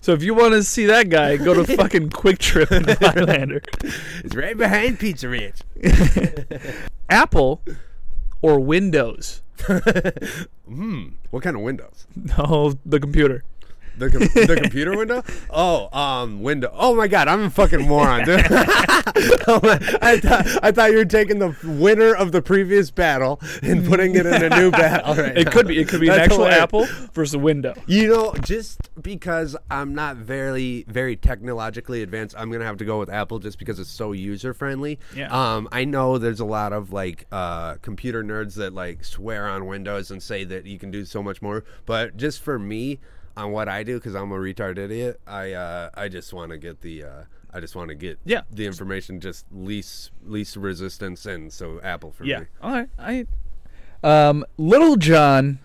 [0.00, 3.62] So if you want to see that guy, go to fucking Kwik Trip in Highlander.
[4.24, 5.56] it's right behind Pizza Ranch.
[7.08, 7.62] Apple
[8.42, 9.42] or Windows?
[9.66, 11.08] Hmm.
[11.30, 12.06] What kind of windows?
[12.14, 13.42] No, the computer.
[13.98, 15.22] The, com- the computer window?
[15.48, 16.70] Oh, um, window.
[16.74, 18.44] Oh my god, I'm a fucking moron, dude.
[18.50, 23.40] oh my, I, thought, I thought you were taking the winner of the previous battle
[23.62, 25.14] and putting it in a new battle.
[25.14, 25.50] Right It now.
[25.50, 25.78] could be.
[25.78, 26.62] It could be an actual hilarious.
[26.62, 27.74] apple versus a window.
[27.86, 32.98] You know, just because I'm not very, very technologically advanced, I'm gonna have to go
[32.98, 34.98] with Apple just because it's so user friendly.
[35.14, 35.28] Yeah.
[35.30, 39.66] Um, I know there's a lot of like uh, computer nerds that like swear on
[39.66, 42.98] Windows and say that you can do so much more, but just for me,
[43.36, 46.58] on what I do, because I'm a retard idiot, I uh, I just want to
[46.58, 47.04] get the.
[47.04, 47.22] Uh,
[47.52, 48.42] I just want to get Yeah.
[48.50, 52.40] the information just least least resistance and so Apple for Yeah.
[52.40, 52.46] me.
[52.62, 52.88] All right.
[52.98, 53.26] I.
[54.02, 55.58] Um, Lil Jon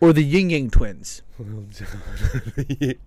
[0.00, 1.22] or the Ying Yang twins.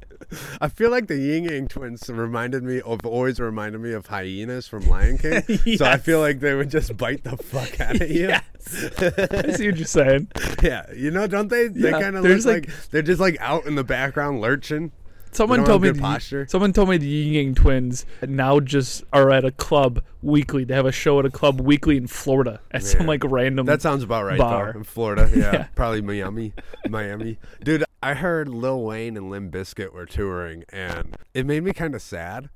[0.60, 4.67] I feel like the Ying Yang twins reminded me of always reminded me of hyenas
[4.67, 5.41] from Lion King.
[5.77, 8.29] So I feel like they would just bite the fuck out of you.
[8.31, 10.27] I see what you're saying.
[10.62, 11.67] Yeah, you know, don't they?
[11.67, 13.84] They Yeah, kind of they're look just like, like- they're just like out in the
[13.84, 14.91] background lurching.
[15.34, 19.45] Someone told me the, someone told me the Ying Yang twins now just are at
[19.45, 20.65] a club weekly.
[20.65, 23.65] They have a show at a club weekly in Florida at some like random.
[23.65, 24.73] That sounds about right Bar.
[24.73, 24.79] though.
[24.79, 25.67] In Florida, yeah, Yeah.
[25.73, 26.51] probably Miami,
[26.89, 27.38] Miami.
[27.63, 31.94] Dude, I heard Lil Wayne and Limp Bizkit were touring, and it made me kind
[31.96, 32.50] of sad,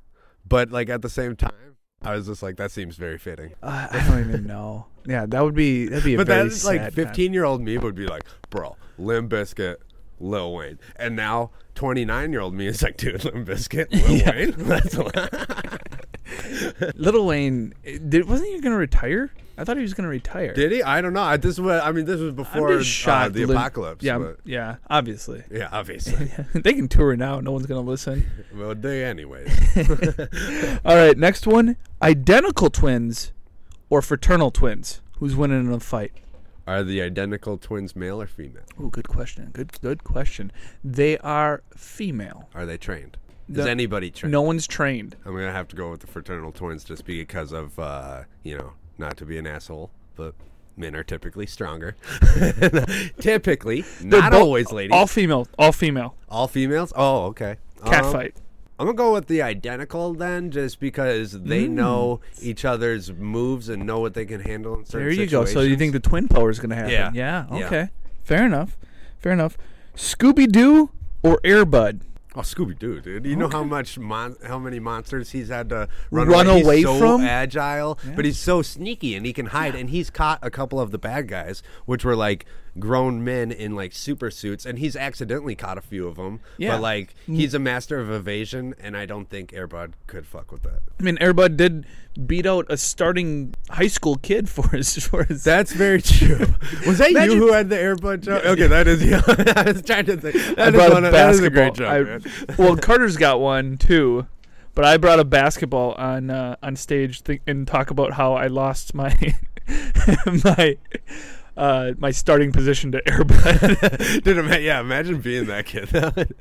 [0.47, 3.53] but like at the same time, I was just like, that seems very fitting.
[3.61, 4.87] Uh, I don't even know.
[5.05, 7.95] Yeah, that would be that'd be a But that's like 15 year old me would
[7.95, 9.75] be like, bro, Limp Bizkit,
[10.19, 10.79] Lil Wayne.
[10.95, 14.31] And now 29 year old me is like, dude, Limp Bizkit, Lil Yeah.
[14.35, 14.51] Wayne?
[14.57, 15.79] That's time.
[16.95, 19.31] Lil Wayne, eh, did wasn't he gonna retire?
[19.57, 20.53] I thought he was gonna retire.
[20.53, 20.83] Did he?
[20.83, 21.21] I don't know.
[21.21, 24.03] I, this was, I mean, this was before uh, the apocalypse.
[24.03, 25.43] Yeah, but- yeah, obviously.
[25.51, 26.31] yeah, obviously.
[26.53, 27.39] they can tour now.
[27.39, 28.25] No one's gonna listen.
[28.55, 29.49] well, they, anyways.
[30.85, 33.31] All right, next one: identical twins
[33.89, 35.01] or fraternal twins.
[35.19, 36.11] Who's winning in a fight?
[36.67, 38.63] Are the identical twins male or female?
[38.79, 39.51] Oh, good question.
[39.53, 40.51] Good, good question.
[40.83, 42.49] They are female.
[42.55, 43.17] Are they trained?
[43.47, 44.31] Is The- anybody trained?
[44.31, 45.15] No one's trained.
[45.25, 48.57] I'm going to have to go with the fraternal twins just because of, uh, you
[48.57, 50.33] know, not to be an asshole, but
[50.77, 51.95] men are typically stronger.
[53.19, 53.83] typically.
[54.03, 54.91] Not always, ladies.
[54.93, 55.47] All female.
[55.57, 56.15] All female.
[56.29, 56.93] All females?
[56.95, 57.57] Oh, okay.
[57.85, 58.35] Cat Um, fight.
[58.77, 61.69] I'm gonna go with the identical then, just because they Mm.
[61.71, 65.31] know each other's moves and know what they can handle in certain situations.
[65.31, 65.51] There you go.
[65.51, 66.91] So you think the twin power is going to happen?
[66.91, 67.11] Yeah.
[67.13, 67.45] Yeah.
[67.51, 67.65] Yeah.
[67.67, 67.89] Okay.
[68.25, 68.77] Fair enough.
[69.19, 69.57] Fair enough.
[69.95, 70.89] Scooby Doo
[71.23, 72.01] or Airbud?
[72.37, 73.25] Oh, Scooby Doo, dude!
[73.25, 76.77] You know how much mon- how many monsters he's had to run, Run away, away
[76.77, 77.21] he's so from?
[77.21, 79.73] Agile, but he's so sneaky and he can hide.
[79.73, 82.45] And he's caught a couple of the bad guys, which were like
[82.77, 86.39] grown men in like super suits, and he's accidentally caught a few of them.
[86.57, 86.71] Yeah.
[86.73, 90.63] But like he's a master of evasion, and I don't think Airbud could fuck with
[90.63, 90.79] that.
[90.99, 91.85] I mean, Airbud did
[92.25, 95.43] beat out a starting high school kid for his for his.
[95.43, 96.39] That's very true.
[96.87, 98.45] Was that Imagine- you who had the Airbud joke?
[98.45, 99.15] Okay, that is you.
[99.55, 100.35] I was trying to think.
[100.35, 101.87] I That is brought one of- that is a basketball.
[101.87, 102.27] great joke.
[102.27, 102.55] I- man.
[102.57, 104.27] well, Carter's got one too,
[104.73, 108.47] But I brought a basketball on uh, on stage th- and talk about how I
[108.47, 109.15] lost my
[110.43, 110.77] my
[111.57, 114.23] uh, my starting position to Airbud.
[114.23, 115.87] Dude, yeah, imagine being that kid.
[115.89, 116.35] That'd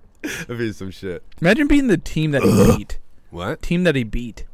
[0.59, 1.23] be some shit.
[1.41, 2.99] Imagine being the team that he beat.
[3.31, 3.63] What?
[3.63, 4.45] Team that he beat.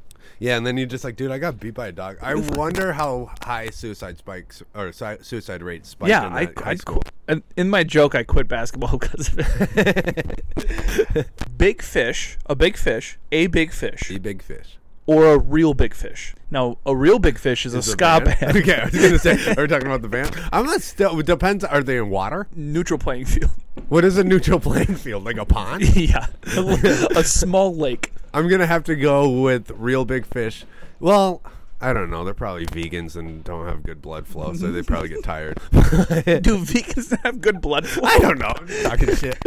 [0.41, 2.17] Yeah, and then you're just like, dude, I got beat by a dog.
[2.23, 6.09] I wonder how high suicide spikes or si- suicide rate spikes.
[6.09, 7.01] yeah, in I, that I high school.
[7.03, 9.39] qu- and in my joke, I quit basketball because of
[9.77, 11.29] it.
[11.59, 14.79] big fish, a big fish, a big fish, a big fish.
[15.11, 16.35] Or a Reel Big Fish.
[16.53, 18.57] Now, a Reel Big Fish is, Is a the ska band.
[18.57, 20.31] okay, I was gonna say, are we talking about the band?
[20.53, 21.19] I'm not still.
[21.19, 21.65] It depends.
[21.65, 22.47] Are they in water?
[22.55, 23.51] Neutral playing field.
[23.89, 25.25] What is a neutral playing field?
[25.25, 25.97] Like a pond?
[25.97, 26.27] yeah,
[27.17, 28.13] a small lake.
[28.33, 30.65] I'm gonna have to go with Reel Big Fish.
[31.01, 31.43] Well,
[31.83, 32.25] I don't know.
[32.25, 35.59] They're probably vegans and don't have good blood flow, so they probably get tired.
[35.73, 38.07] Do vegans have good blood flow?
[38.07, 38.53] I don't know.
[38.55, 39.39] I'm talking shit.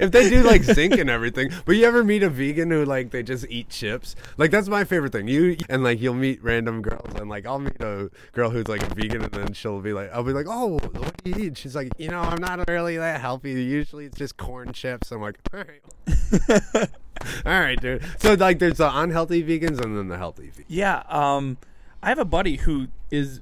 [0.00, 3.10] if they do like zinc and everything, but you ever meet a vegan who like
[3.10, 4.16] they just eat chips?
[4.36, 5.28] Like that's my favorite thing.
[5.28, 8.82] You and like you'll meet random girls and like I'll meet a girl who's like
[8.82, 11.58] a vegan and then she'll be like I'll be like, "Oh, what do you eat?"
[11.58, 13.52] She's like, "You know, I'm not really that healthy.
[13.52, 16.90] Usually it's just corn chips." I'm like, "All right."
[17.46, 18.02] All right, dude.
[18.18, 20.64] So like there's the unhealthy vegans and then the healthy vegans.
[20.68, 21.56] Yeah, um,
[22.02, 23.40] I have a buddy who is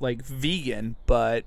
[0.00, 1.44] like vegan, but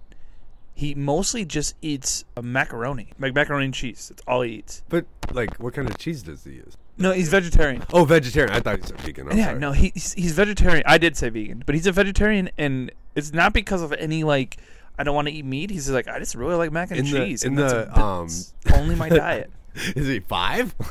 [0.76, 4.10] he mostly just eats uh, macaroni, like macaroni and cheese.
[4.10, 4.82] That's all he eats.
[4.90, 6.78] But like what kind of cheese does he use?
[6.98, 7.84] No, he's vegetarian.
[7.92, 8.54] Oh, vegetarian.
[8.56, 9.30] I thought he said vegan.
[9.32, 9.60] I'm yeah, sorry.
[9.60, 10.84] no, he's he's vegetarian.
[10.86, 14.58] I did say vegan, but he's a vegetarian, and it's not because of any like
[14.98, 15.70] I don't want to eat meat.
[15.72, 17.44] He's just like I just really like mac and In the- cheese.
[17.44, 19.52] in and that's, the, um, that's only my diet.
[19.96, 20.76] Is he five?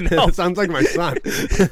[0.00, 0.26] No.
[0.26, 1.18] that sounds like my son.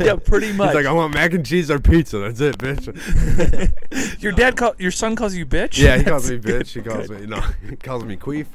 [0.01, 0.69] yeah, pretty much.
[0.69, 2.19] He's like, I want mac and cheese or pizza.
[2.19, 4.23] That's it, bitch.
[4.23, 5.79] your dad call your son calls you bitch.
[5.79, 6.73] yeah, he calls me bitch.
[6.73, 7.41] He calls me no.
[7.69, 8.47] He calls me queef.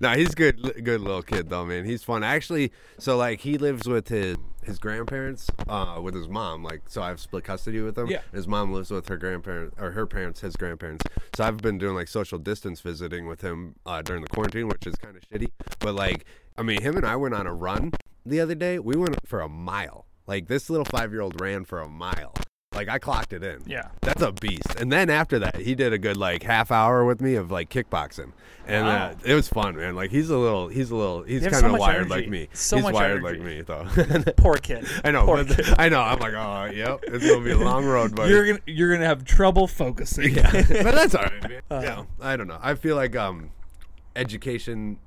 [0.00, 0.60] no, he's good.
[0.84, 1.84] Good little kid though, man.
[1.84, 2.24] He's fun.
[2.24, 6.62] Actually, so like he lives with his his grandparents, uh, with his mom.
[6.62, 8.08] Like, so I have split custody with him.
[8.08, 8.20] Yeah.
[8.32, 11.04] His mom lives with her grandparents or her parents, his grandparents.
[11.34, 14.86] So I've been doing like social distance visiting with him uh, during the quarantine, which
[14.86, 15.50] is kind of shitty.
[15.78, 16.24] But like,
[16.58, 17.92] I mean, him and I went on a run
[18.24, 18.78] the other day.
[18.78, 20.06] We went for a mile.
[20.26, 22.34] Like this little five year old ran for a mile.
[22.76, 23.62] Like I clocked it in.
[23.66, 23.88] Yeah.
[24.02, 24.76] That's a beast.
[24.78, 27.70] And then after that, he did a good like half hour with me of like
[27.70, 28.32] kickboxing,
[28.66, 29.06] and Wow.
[29.06, 29.96] uh, it was fun, man.
[29.96, 32.10] Like he's a little, he's a little, he's kind of much wired energy.
[32.10, 32.48] like me.
[32.52, 33.38] So he's much wired energy.
[33.38, 34.32] like me, though.
[34.36, 34.86] Poor kid.
[35.04, 35.66] I know, Poor kid.
[35.78, 36.00] I know.
[36.02, 39.06] I'm like, oh, yep, it's gonna be a long road, but You're gonna you're gonna
[39.06, 40.34] have trouble focusing.
[40.34, 41.62] yeah, but that's all right, man.
[41.70, 42.58] Uh, yeah, I don't know.
[42.60, 43.50] I feel like um,
[44.14, 44.98] education,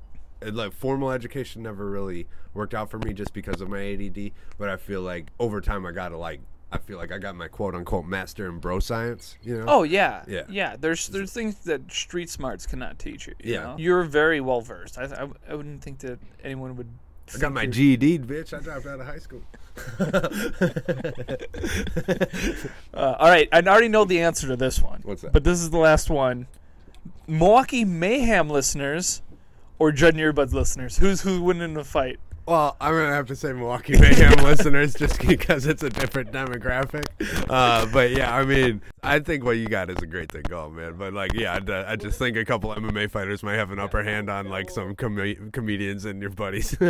[0.45, 4.31] uh, like formal education, never really worked out for me just because of my ADD.
[4.57, 7.47] But I feel like over time, I gotta like, I feel like I got my
[7.47, 9.35] quote unquote master in bro science.
[9.41, 9.65] You know?
[9.67, 10.43] Oh yeah, Yeah.
[10.49, 10.75] yeah.
[10.79, 13.33] There's there's things that street smarts cannot teach you.
[13.43, 13.63] you Yeah.
[13.63, 13.75] know?
[13.79, 14.97] you're very well versed.
[14.97, 16.87] I, I I wouldn't think that anyone would.
[17.33, 18.57] I got my GED, bitch.
[18.57, 19.41] I dropped out of high school.
[22.93, 25.01] Uh, all right, I already know the answer to this one.
[25.03, 25.31] What's that?
[25.31, 26.47] But this is the last one.
[27.27, 29.21] Milwaukee Mayhem listeners
[29.77, 30.97] or Judd and Earbuds listeners?
[30.97, 32.19] Who's who winning in the fight?
[32.49, 37.05] Well, I'm gonna have to say Milwaukee Mayhem listeners just because it's a different demographic.
[37.47, 40.75] Uh, but yeah, I mean, I think what you got is a great thing going,
[40.75, 40.95] man.
[40.97, 44.01] But like, yeah, uh, I just think a couple MMA fighters might have an upper
[44.01, 46.75] hand on like some com- comedians and your buddies.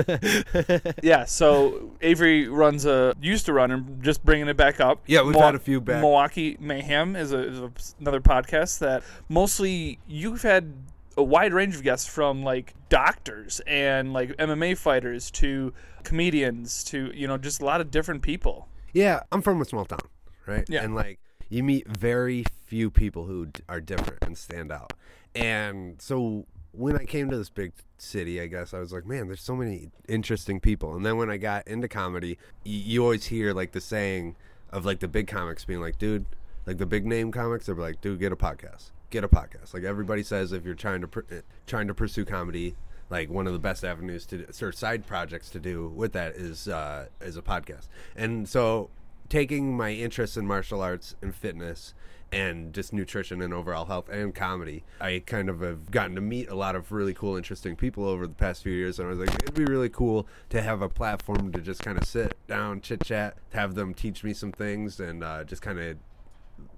[1.03, 5.01] Yeah, so Avery runs a used to run and just bringing it back up.
[5.07, 5.99] Yeah, we've had a few back.
[5.99, 10.73] Milwaukee Mayhem is, a, is a, another podcast that mostly you've had
[11.17, 17.11] a wide range of guests from like doctors and like MMA fighters to comedians to
[17.13, 18.67] you know just a lot of different people.
[18.93, 20.07] Yeah, I'm from a small town,
[20.45, 20.65] right?
[20.67, 20.83] Yeah.
[20.83, 21.19] And like
[21.49, 24.93] you meet very few people who are different and stand out.
[25.35, 29.27] And so when I came to this big city, I guess I was like, man,
[29.27, 30.95] there's so many interesting people.
[30.95, 34.35] And then when I got into comedy, you always hear like the saying
[34.71, 36.25] of like the big comics being like, dude,
[36.65, 38.91] like the big name comics, they're like, dude, get a podcast.
[39.09, 39.73] Get a podcast.
[39.73, 42.75] Like everybody says, if you're trying to pr- eh, trying to pursue comedy,
[43.09, 46.67] like one of the best avenues to or side projects to do with that is
[46.67, 47.87] uh, is a podcast.
[48.15, 48.89] And so
[49.29, 51.93] taking my interest in martial arts and fitness
[52.31, 56.49] and just nutrition and overall health and comedy, I kind of have gotten to meet
[56.49, 58.99] a lot of really cool, interesting people over the past few years.
[58.99, 61.97] And I was like, it'd be really cool to have a platform to just kind
[61.97, 65.79] of sit down, chit chat, have them teach me some things, and uh, just kind
[65.79, 65.97] of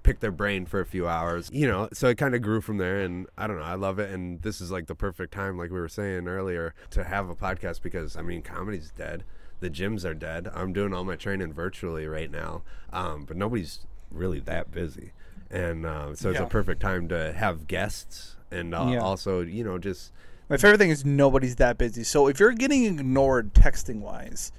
[0.02, 2.76] pick their brain for a few hours you know so it kind of grew from
[2.78, 5.56] there and i don't know i love it and this is like the perfect time
[5.56, 9.22] like we were saying earlier to have a podcast because i mean comedy's dead
[9.60, 13.86] the gyms are dead i'm doing all my training virtually right now um, but nobody's
[14.10, 15.12] really that busy
[15.50, 16.46] and uh, so it's Yeah.
[16.46, 19.00] a perfect time to have guests and uh, Yeah.
[19.00, 20.12] also you know just
[20.48, 22.02] My favorite thing is nobody's that busy.
[22.04, 24.50] So if you're getting ignored texting wise,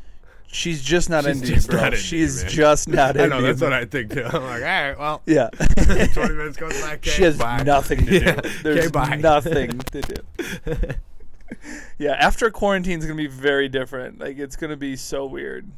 [0.54, 1.82] she's just not She's into just you, bro.
[1.82, 2.52] not into she you, is man.
[2.52, 3.46] just not I into know you.
[3.48, 4.24] that's what I think too.
[4.24, 5.50] I'm like, all right, well, yeah.
[5.78, 6.94] 20 minutes goes by.
[6.94, 7.64] Okay, she has bye.
[7.64, 8.36] nothing to Yeah.
[8.42, 8.50] do.
[8.64, 9.16] There's okay, bye.
[9.18, 10.76] nothing to do.
[11.98, 14.20] yeah, after quarantine is gonna be very different.
[14.20, 15.70] Like it's gonna be so weird.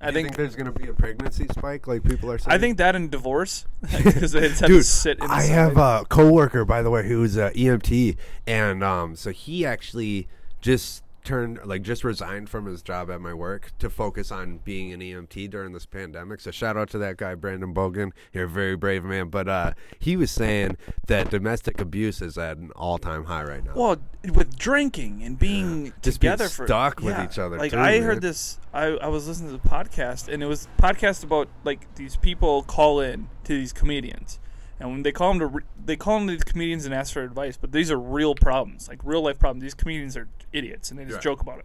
[0.00, 2.54] I I think, think, there's gonna be a pregnancy spike, like people are saying.
[2.54, 5.18] I think that and divorce because they just have to Dude, sit.
[5.20, 5.52] I inside.
[5.52, 10.28] have a coworker, by the way, who's an EMT, and um, so he actually
[10.60, 14.92] just turned, like, just resigned from his job at my work to focus on being
[14.92, 16.40] an EMT during this pandemic.
[16.40, 18.12] So shout out to that guy, Brandon Bogan.
[18.32, 19.28] You're a very brave man.
[19.28, 23.72] But uh, he was saying that domestic abuse is at an all-time high right now.
[23.76, 23.96] Well,
[24.32, 27.24] with drinking and being Just being together for stuck with yeah.
[27.24, 28.02] each other, Like too, I man.
[28.04, 28.58] heard this.
[28.72, 32.16] I, I was listening to the podcast, and it was a podcast about like these
[32.16, 34.40] people call in to these comedians,
[34.80, 37.22] and when they call them to they call them to these comedians and ask for
[37.22, 37.56] advice.
[37.56, 39.62] But these are real problems, like real life problems.
[39.62, 41.22] These comedians are idiots, and they just Right.
[41.24, 41.60] joke about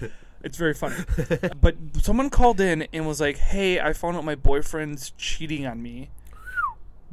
[0.00, 0.12] it.
[0.42, 0.94] It's very funny.
[1.60, 5.82] but someone called in and was like, "Hey, I found out my boyfriend's cheating on
[5.82, 6.10] me."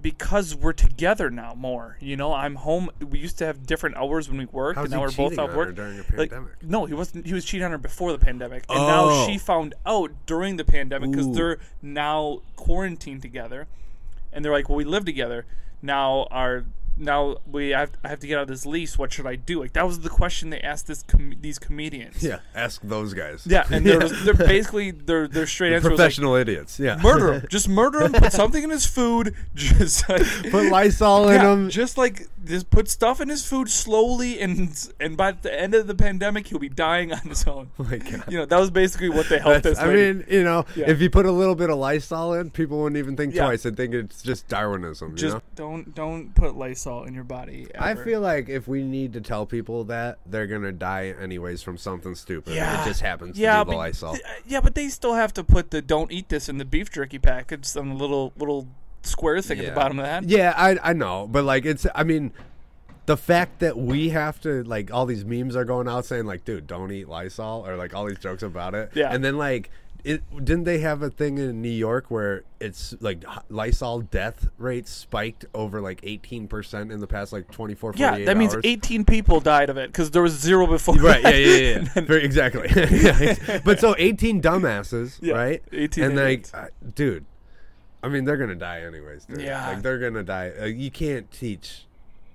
[0.01, 2.33] Because we're together now more, you know.
[2.33, 2.89] I'm home.
[2.99, 5.53] We used to have different hours when we worked, How's and now we're both off
[5.55, 5.67] work.
[5.67, 7.25] her during a Like, no, he wasn't.
[7.25, 9.25] He was cheating on her before the pandemic, and now Oh.
[9.27, 13.67] she found out during the pandemic because they're now quarantined together,
[14.33, 15.45] and they're like, "Well, we live together
[15.81, 16.27] now.
[16.31, 16.65] Our
[16.97, 18.97] now we have I have to get out of this lease.
[18.97, 22.21] What should I do?" Like that was the question they asked this com- these comedians.
[22.23, 23.45] yeah, ask those guys.
[23.47, 26.79] yeah, and they're, they're basically their their straight answer was like, professional idiots.
[26.79, 28.13] Yeah, "Murder him, just murder him.
[28.13, 29.35] Put something in his food.
[29.55, 31.69] Just like, Put Lysol in yeah, them.
[31.69, 35.87] just like just put stuff in his food slowly, and and by the end of
[35.87, 37.69] the pandemic, he'll be dying on his own.
[37.79, 38.23] Oh my God.
[38.29, 39.79] You know, that was basically what they helped this.
[39.79, 40.13] I lady.
[40.19, 40.89] mean, you know, Yeah.
[40.89, 43.45] if you put a little bit of Lysol in, people wouldn't even think Yeah.
[43.45, 43.63] twice.
[43.63, 45.15] They'd think it's just Darwinism.
[45.15, 45.41] just you know?
[45.55, 47.67] don't don't put Lysol in your body.
[47.77, 51.77] I feel like if we need to tell people that, they're gonna die anyways from
[51.77, 52.53] something stupid.
[52.53, 52.81] Yeah.
[52.81, 54.13] It just happens yeah, to be the but, Lysol.
[54.13, 56.65] th- uh, yeah, but they still have to put the "don't eat this" in the
[56.65, 58.67] beef jerky package on the little little
[59.03, 60.23] square thing at the bottom of that.
[60.25, 62.31] Yeah, I I know, but like it's I mean,
[63.05, 66.45] the fact that we have to like all these memes are going out saying like,
[66.45, 68.91] dude, don't eat Lysol or like all these jokes about it.
[68.93, 69.13] Yeah.
[69.13, 69.69] And then like
[70.03, 74.87] it didn't they have a thing in New York where it's like Lysol death rate
[74.87, 79.39] spiked over like 18% in the past like 24 Yeah, 48 that means 18 people
[79.39, 80.95] died of it because there was zero before.
[80.95, 81.39] Right, yeah, that.
[81.39, 81.87] yeah, yeah.
[81.95, 82.01] yeah.
[82.05, 82.69] Very, exactly.
[82.73, 83.59] Yeah.
[83.63, 85.63] But so 18 dumbasses, Yeah, right?
[85.71, 87.25] 18 And like, uh, dude,
[88.01, 89.25] I mean, they're gonna die anyways.
[89.25, 89.41] Dude.
[89.41, 89.69] Yeah.
[89.69, 90.51] like they're gonna die.
[90.59, 91.85] Uh, you can't teach,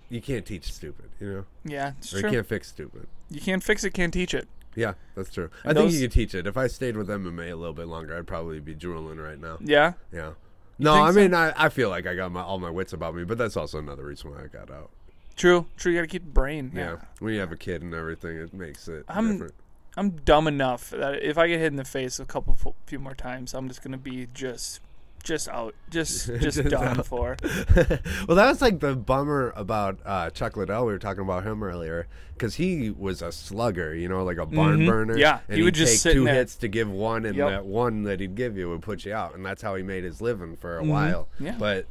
[0.08, 1.10] you can't teach stupid.
[1.20, 2.30] You know, yeah, it's or true.
[2.30, 3.06] you can't fix stupid.
[3.30, 4.48] You can't fix it, can't teach it.
[4.78, 5.50] Yeah, that's true.
[5.64, 6.46] I And think you could teach it.
[6.46, 9.58] If I stayed with MMA a little bit longer, I'd probably be drooling right now.
[9.60, 10.32] Yeah, Yeah.
[10.78, 11.16] No, think I so?
[11.20, 13.56] mean, I, I feel like I got my all my wits about me, but that's
[13.56, 14.90] also another reason why I got out.
[15.34, 15.90] true, true.
[15.92, 16.70] You got to keep the brain.
[16.74, 16.98] Yeah.
[17.18, 19.54] When you have a kid and everything, it makes it I'm- different.
[19.96, 23.16] I'm dumb enough that if I get hit in the face a couple, few more
[23.16, 24.78] times, I'm just gonna be just,
[25.22, 27.06] just out, just, just, Just done out.
[27.06, 27.36] for.
[27.76, 30.86] well, that was like the bummer about uh, Chuck Liddell.
[30.86, 34.46] We were talking about him earlier because he was a slugger, you know, like a
[34.46, 34.86] barn Mhm.
[34.86, 35.16] burner.
[35.18, 36.34] Yeah, and he would just take sit two there.
[36.34, 37.48] hits to give one, and Yep.
[37.48, 40.04] that one that he'd give you would put you out, and that's how he made
[40.04, 40.88] his living for a Mhm.
[40.88, 41.28] while.
[41.40, 41.56] Yeah.
[41.58, 41.86] But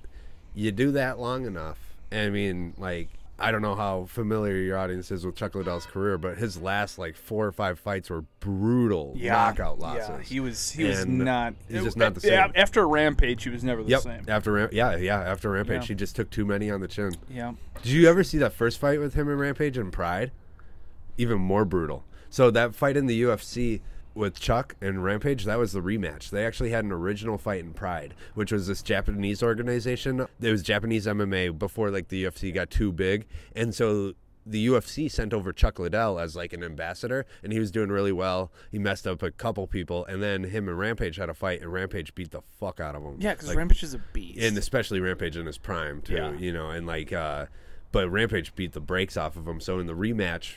[0.55, 1.77] you do that long enough.
[2.11, 3.09] I mean, like.
[3.39, 6.97] I don't know how familiar your audience is with Chuck Liddell's career, but his last
[6.97, 10.09] like four or five fights were brutal knockout losses.
[10.09, 11.53] Yeah, he was, he was And not.
[11.69, 12.31] he's just not the same.
[12.33, 12.47] Yeah.
[12.55, 14.01] After Rampage, he was never the Yep.
[14.01, 14.23] same.
[14.27, 15.87] After yeah, yeah, after Rampage, Yeah.
[15.89, 17.15] he just took too many on the chin.
[17.29, 17.53] Yeah.
[17.83, 20.31] Did you ever see that first fight with him in Rampage and Pride?
[21.17, 22.05] Even more brutal.
[22.31, 23.81] So that fight in the UFC
[24.17, 26.29] with Chuck and Rampage, that was the rematch.
[26.29, 30.25] They actually had an original fight in Pride, which was this Japanese organization.
[30.41, 33.25] It was Japanese MMA before like the UFC got too big,
[33.55, 34.13] and so
[34.49, 38.13] the UFC sent over Chuck Liddell as like an ambassador, and he was doing really
[38.13, 38.49] well.
[38.71, 41.71] He messed up a couple people, and then him and Rampage had a fight, and
[41.73, 43.17] Rampage beat the fuck out of him.
[43.19, 44.39] Yeah, because Like, Rampage is a beast.
[44.41, 46.13] and especially Rampage in his prime too.
[46.15, 46.31] Yeah.
[46.37, 47.47] You know, and like, uh,
[47.91, 49.59] but Rampage beat the brakes off of him.
[49.59, 50.55] So in the rematch,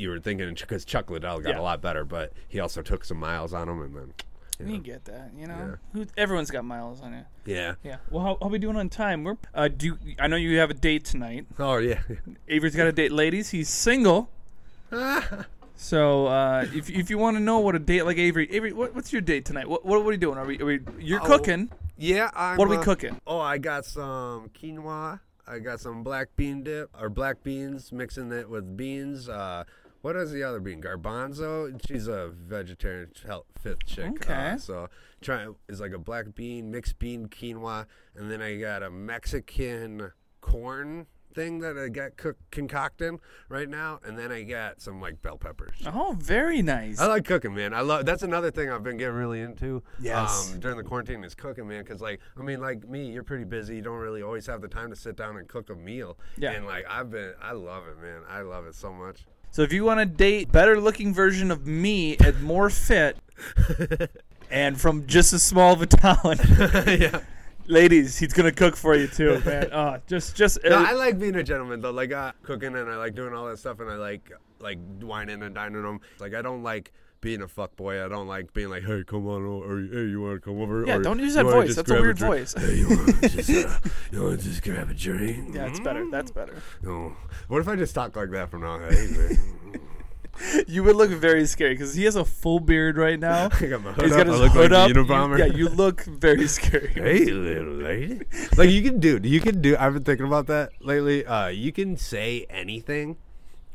[0.00, 1.60] you were thinking because Chuck Liddell got Yeah.
[1.60, 5.04] a lot better, but he also took some miles on him, and then you get
[5.06, 5.76] that, you know.
[5.92, 7.26] Who, everyone's got miles on it.
[7.46, 7.74] yeah.
[7.82, 7.96] Yeah.
[8.10, 9.24] Well, how, how we doing on time?
[9.24, 11.46] We're uh, do you, I know you have a date tonight.
[11.58, 12.00] Oh yeah.
[12.48, 13.50] Avery's got a date, ladies.
[13.50, 14.28] He's single.
[15.82, 18.94] So uh, if if you want to know what a date like Avery, Avery, what,
[18.94, 19.66] what's your date tonight?
[19.66, 20.36] What, what what are you doing?
[20.36, 21.70] Are we, are we you're Oh, cooking?
[21.96, 22.28] yeah.
[22.34, 23.18] I'm, What are we uh, cooking?
[23.26, 25.20] Oh, I got some quinoa.
[25.48, 29.30] I got some black bean dip or black beans, mixing it with beans.
[29.30, 29.64] Uh,
[30.02, 30.80] what is the other bean?
[30.82, 31.80] Garbanzo.
[31.86, 34.10] She's a vegetarian health, fifth chick.
[34.10, 34.52] Okay.
[34.52, 34.88] Uh, so
[35.20, 40.12] try is like a black bean, mixed bean quinoa, and then I got a Mexican
[40.40, 45.22] corn thing that I got cook, concocting right now, and then I got some like
[45.22, 45.76] bell peppers.
[45.86, 47.00] Oh, very nice.
[47.00, 47.74] I like cooking, man.
[47.74, 48.06] I love.
[48.06, 49.82] That's another thing I've been getting really into.
[50.00, 50.52] Yes.
[50.52, 51.84] Um, during the quarantine is cooking, man.
[51.84, 53.76] Because like, I mean, like me, you're pretty busy.
[53.76, 56.18] You don't really always have the time to sit down and cook a meal.
[56.36, 56.52] Yeah.
[56.52, 58.22] And like, I've been, I love it, man.
[58.28, 59.24] I love it so much.
[59.50, 63.16] So if you want to date better looking version of me and more fit,
[64.50, 66.38] and from just as small of a town,
[66.86, 67.20] yeah.
[67.66, 69.68] ladies, he's gonna cook for you too, man.
[69.72, 71.90] Oh, just just No, I like being a gentleman though.
[71.90, 74.30] Like uh, cooking and I like doing all that stuff and I like
[74.60, 76.00] like wining and dining them.
[76.20, 78.04] Like I don't like being a fuck boy.
[78.04, 80.84] I don't like being like, hey, come on, or hey, you want to come over?
[80.86, 81.76] Yeah, or, don't use that voice.
[81.76, 82.34] That's a weird drink?
[82.34, 82.54] voice.
[82.54, 83.78] Hey, you want to just, uh,
[84.12, 85.54] you just grab a drink?
[85.54, 86.08] yeah, it's better.
[86.10, 86.62] That's better.
[86.82, 87.14] No.
[87.48, 88.92] What if I just talk like that from now on?
[88.92, 89.36] Hey.
[90.66, 93.50] You would look very scary because he has a full beard right now.
[93.60, 94.18] I got my hood He's up.
[94.18, 94.96] got his hood like up.
[94.96, 96.88] You- yeah, you look very scary.
[96.94, 98.20] Hey, little lady.
[98.56, 99.76] like you can do, you can do.
[99.78, 101.26] I've been thinking about that lately.
[101.26, 103.16] Uh, you can say anything,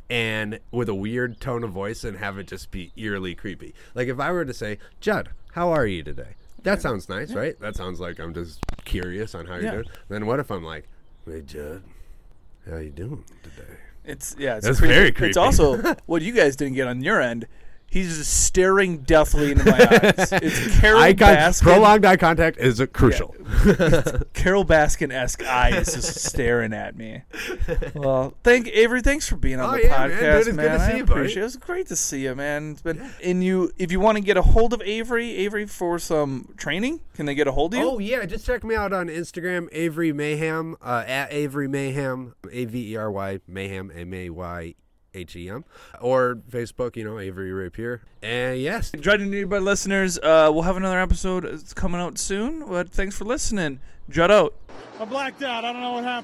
[0.10, 3.74] and with a weird tone of voice, and have it just be eerily creepy.
[3.93, 6.36] Like if I were to say, Judd, how are you today?
[6.64, 7.60] That sounds nice, right?
[7.60, 9.86] That sounds like I'm just curious on how you're doing.
[10.10, 10.88] Then what if I'm like,
[11.26, 11.84] Hey, Judd,
[12.70, 13.78] how you doing today?
[14.03, 15.12] It's yeah, it's That's creepy.
[15.12, 17.47] very It's also what you guys didn't get on your end.
[17.96, 20.32] He's just staring deathly into my eyes.
[20.43, 21.62] It's Carole Eye con- Baskin.
[21.64, 23.34] prolonged eye contact is uh, crucial.
[24.34, 27.22] Carole Baskin esque eyes just staring at me.
[27.93, 29.02] Well, thank Avery.
[29.02, 31.06] Thanks for being on Oh, the yeah, man, dude, it's good to I see you,
[31.06, 31.20] buddy.
[31.20, 31.39] appreciate it.
[31.39, 32.72] It was great to see you, man.
[32.72, 33.72] It's been and you.
[33.78, 37.34] If you want to get a hold of Avery, Avery for some training, can they
[37.36, 37.89] get a hold of you?
[37.89, 42.66] Oh yeah, just check me out on Instagram, Avery Mayhem, uh, at Avery Mayhem, A
[42.66, 44.76] V E R Y Mayhem, M A Y
[45.16, 45.63] H E M,
[46.01, 48.01] or Facebook, you know, Avery Rapier.
[48.22, 52.66] And yes, Judd Nearby listeners, uh, we'll have another episode it's coming out soon.
[52.68, 53.80] But thanks for listening.
[54.09, 54.53] Judd out.
[54.99, 55.66] I blacked out.
[55.66, 56.24] I don't know what happened.